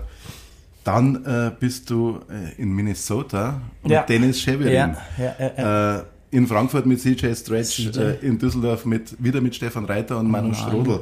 [0.83, 4.03] dann äh, bist du äh, in Minnesota und ja.
[4.03, 4.73] Dennis Cheverin.
[4.73, 4.97] Ja.
[5.19, 6.05] Ja, ja,
[6.37, 8.01] in Frankfurt mit CJ Stretch, CJ.
[8.21, 11.01] in Düsseldorf mit, wieder mit Stefan Reiter und Manu oh, Strodl,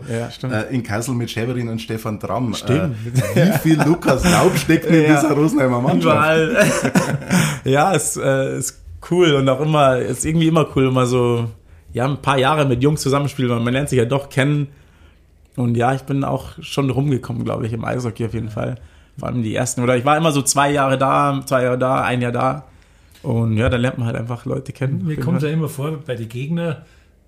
[0.70, 2.54] in Kassel mit Cheverin und Stefan Tramm.
[2.54, 2.94] Stimmt.
[3.34, 6.04] wie viel Lukas Laub steckt in dieser Rosenheimer Mannschaft?
[6.04, 6.66] Überall.
[7.64, 8.80] ja, es ist
[9.10, 11.48] cool und auch immer, ist irgendwie immer cool, immer so
[11.92, 14.68] ja, ein paar Jahre mit Jungs zusammenspielen, weil man lernt sich ja doch kennen.
[15.56, 18.76] Und ja, ich bin auch schon rumgekommen, glaube ich, im Eishockey auf jeden Fall.
[19.18, 19.82] Vor allem die ersten.
[19.82, 22.66] Oder ich war immer so zwei Jahre da, zwei Jahre da, ein Jahr da.
[23.24, 25.04] Und ja, da lernt man halt einfach Leute kennen.
[25.04, 26.76] Mir kommt es ja immer vor bei den Gegnern,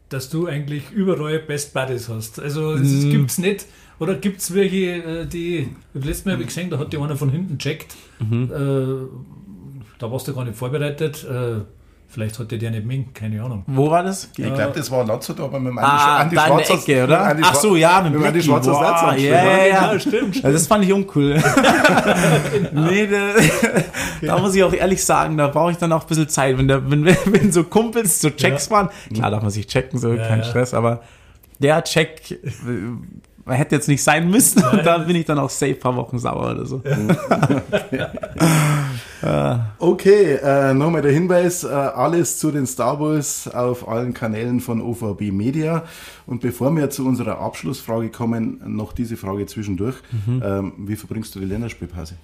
[0.09, 2.39] dass du eigentlich überall Best Buddies hast.
[2.39, 3.11] Also es mm.
[3.11, 3.67] gibt es nicht.
[3.99, 7.17] Oder gibt es welche, äh, die, letztes Mal habe ich gesehen, da hat die einer
[7.17, 7.97] von hinten checkt.
[8.19, 8.51] Mhm.
[8.53, 9.09] Äh,
[9.99, 11.25] da warst du gar nicht vorbereitet.
[11.25, 11.61] Äh,
[12.09, 13.65] Vielleicht hatte der nicht mehr, keine Ahnung.
[13.67, 14.31] Wo war das?
[14.37, 16.75] Ich glaube, das war Lazard, aber mit dem ah, Andi, Andi Schwarzer.
[16.75, 17.21] Ecke, oder?
[17.21, 20.37] Andi Ach so, ja, mit dem Andi Schwarzer wow, ja, ja, ja, stimmt.
[20.37, 21.35] Also das fand ich uncool.
[22.53, 22.81] genau.
[22.83, 23.33] nee, da,
[24.23, 26.57] da, muss ich auch ehrlich sagen, da brauche ich dann auch ein bisschen Zeit.
[26.57, 28.73] Wenn, der, wenn, wenn so Kumpels so Checks ja.
[28.73, 31.03] waren, klar darf man sich checken, so, kein Stress, aber
[31.59, 33.21] der Check man
[33.55, 34.79] hätte jetzt nicht sein müssen Nein.
[34.79, 36.83] und da bin ich dann auch safe ein paar Wochen sauer oder so.
[39.79, 44.81] okay, äh, nochmal der Hinweis, äh, alles zu den Star Wars auf allen Kanälen von
[44.81, 45.85] OVB Media.
[46.27, 49.97] Und bevor wir zu unserer Abschlussfrage kommen, noch diese Frage zwischendurch.
[50.27, 50.43] Mhm.
[50.45, 52.15] Ähm, wie verbringst du die Länderspielpause?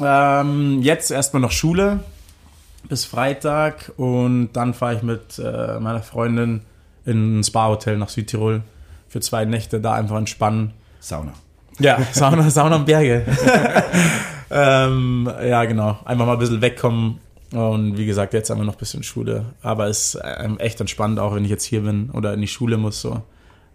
[0.00, 2.00] Ähm, jetzt erstmal noch Schule
[2.88, 6.62] bis Freitag und dann fahre ich mit äh, meiner Freundin
[7.04, 8.62] in ein Spa-Hotel nach Südtirol
[9.08, 10.72] für zwei Nächte da einfach entspannen.
[11.00, 11.32] Sauna.
[11.78, 13.24] Ja, Sauna, Sauna und Berge.
[14.50, 15.98] ähm, ja, genau.
[16.04, 17.20] Einfach mal ein bisschen wegkommen.
[17.52, 19.46] Und wie gesagt, jetzt haben wir noch ein bisschen Schule.
[19.62, 22.48] Aber es ist ähm, echt entspannt, auch wenn ich jetzt hier bin oder in die
[22.48, 23.00] Schule muss.
[23.00, 23.22] So.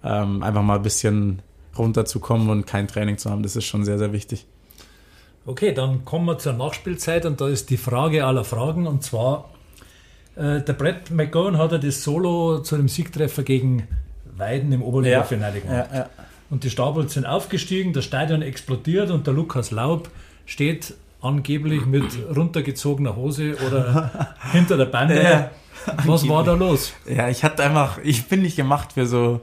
[0.03, 1.41] Ähm, einfach mal ein bisschen
[1.77, 3.41] runterzukommen und kein Training zu haben.
[3.41, 4.45] Das ist schon sehr, sehr wichtig.
[5.45, 9.49] Okay, dann kommen wir zur Nachspielzeit und da ist die Frage aller Fragen und zwar,
[10.35, 13.87] äh, der Brett McGowan hat ja das Solo zu dem Siegtreffer gegen
[14.37, 15.87] Weiden im Oberliga-Finale gemacht.
[15.91, 16.09] Ja, ja.
[16.49, 20.09] Und die Stabels sind aufgestiegen, das Stadion explodiert und der Lukas Laub
[20.45, 22.05] steht angeblich mit
[22.35, 25.21] runtergezogener Hose oder hinter der Bande.
[25.21, 25.51] Ja,
[26.05, 26.93] Was war da los?
[27.07, 29.41] Ja, ich hatte einfach, ich bin nicht gemacht für so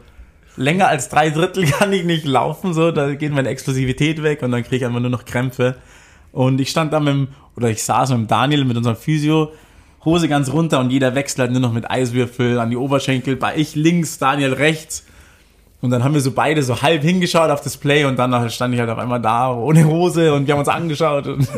[0.57, 4.53] länger als drei Drittel kann ich nicht laufen, so, da geht meine Explosivität weg und
[4.53, 5.77] dann kriege ich einfach nur noch Krämpfe.
[6.33, 9.53] Und ich stand da mit dem, oder ich saß mit dem Daniel, mit unserem Physio,
[10.05, 13.37] Hose ganz runter und jeder wechselt halt nur noch mit Eiswürfel an die Oberschenkel.
[13.37, 15.05] Bei ich links, Daniel rechts.
[15.83, 18.75] Und dann haben wir so beide so halb hingeschaut auf das Play und dann stand
[18.75, 21.49] ich halt auf einmal da ohne Hose und wir haben uns angeschaut und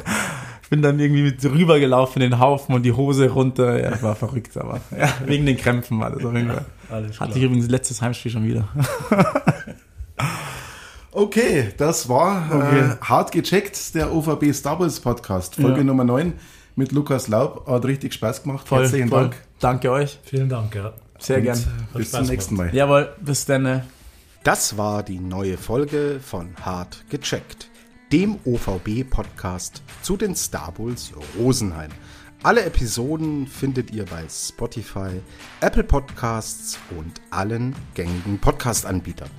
[0.63, 3.83] ich bin dann irgendwie mit rübergelaufen in den Haufen und die Hose runter.
[3.83, 6.65] Ja, war verrückt, aber ja, wegen den Krämpfen war das auf jeden Fall.
[6.89, 8.69] Alles Hatte ich übrigens letztes Heimspiel schon wieder.
[11.11, 12.79] okay, das war okay.
[12.79, 15.85] Äh, hart gecheckt, der OVB Starbucks Podcast, Folge ja.
[15.85, 16.33] Nummer 9
[16.77, 17.67] mit Lukas Laub.
[17.67, 18.69] Hat richtig Spaß gemacht.
[18.69, 19.23] Voll, Herzlichen voll.
[19.23, 19.37] Dank.
[19.61, 20.19] Danke euch.
[20.25, 20.93] Vielen Dank, ja.
[21.19, 21.59] Sehr Und, gern.
[21.59, 22.75] Äh, bis zum nächsten Mal.
[22.75, 23.83] Jawohl, bis dann.
[24.43, 27.71] Das war die neue Folge von Hart gecheckt,
[28.11, 31.91] dem OVB-Podcast zu den Star Bulls Rosenheim.
[32.43, 35.21] Alle Episoden findet ihr bei Spotify,
[35.61, 39.31] Apple Podcasts und allen gängigen Podcast-Anbietern.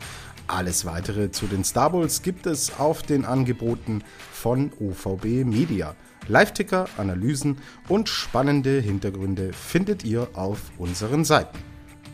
[0.47, 5.95] Alles weitere zu den Star Bulls gibt es auf den Angeboten von OVB Media.
[6.27, 7.57] Live-Ticker, Analysen
[7.89, 11.57] und spannende Hintergründe findet ihr auf unseren Seiten.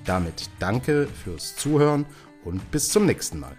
[0.05, 2.05] Damit danke fürs Zuhören
[2.43, 3.55] und bis zum nächsten Mal.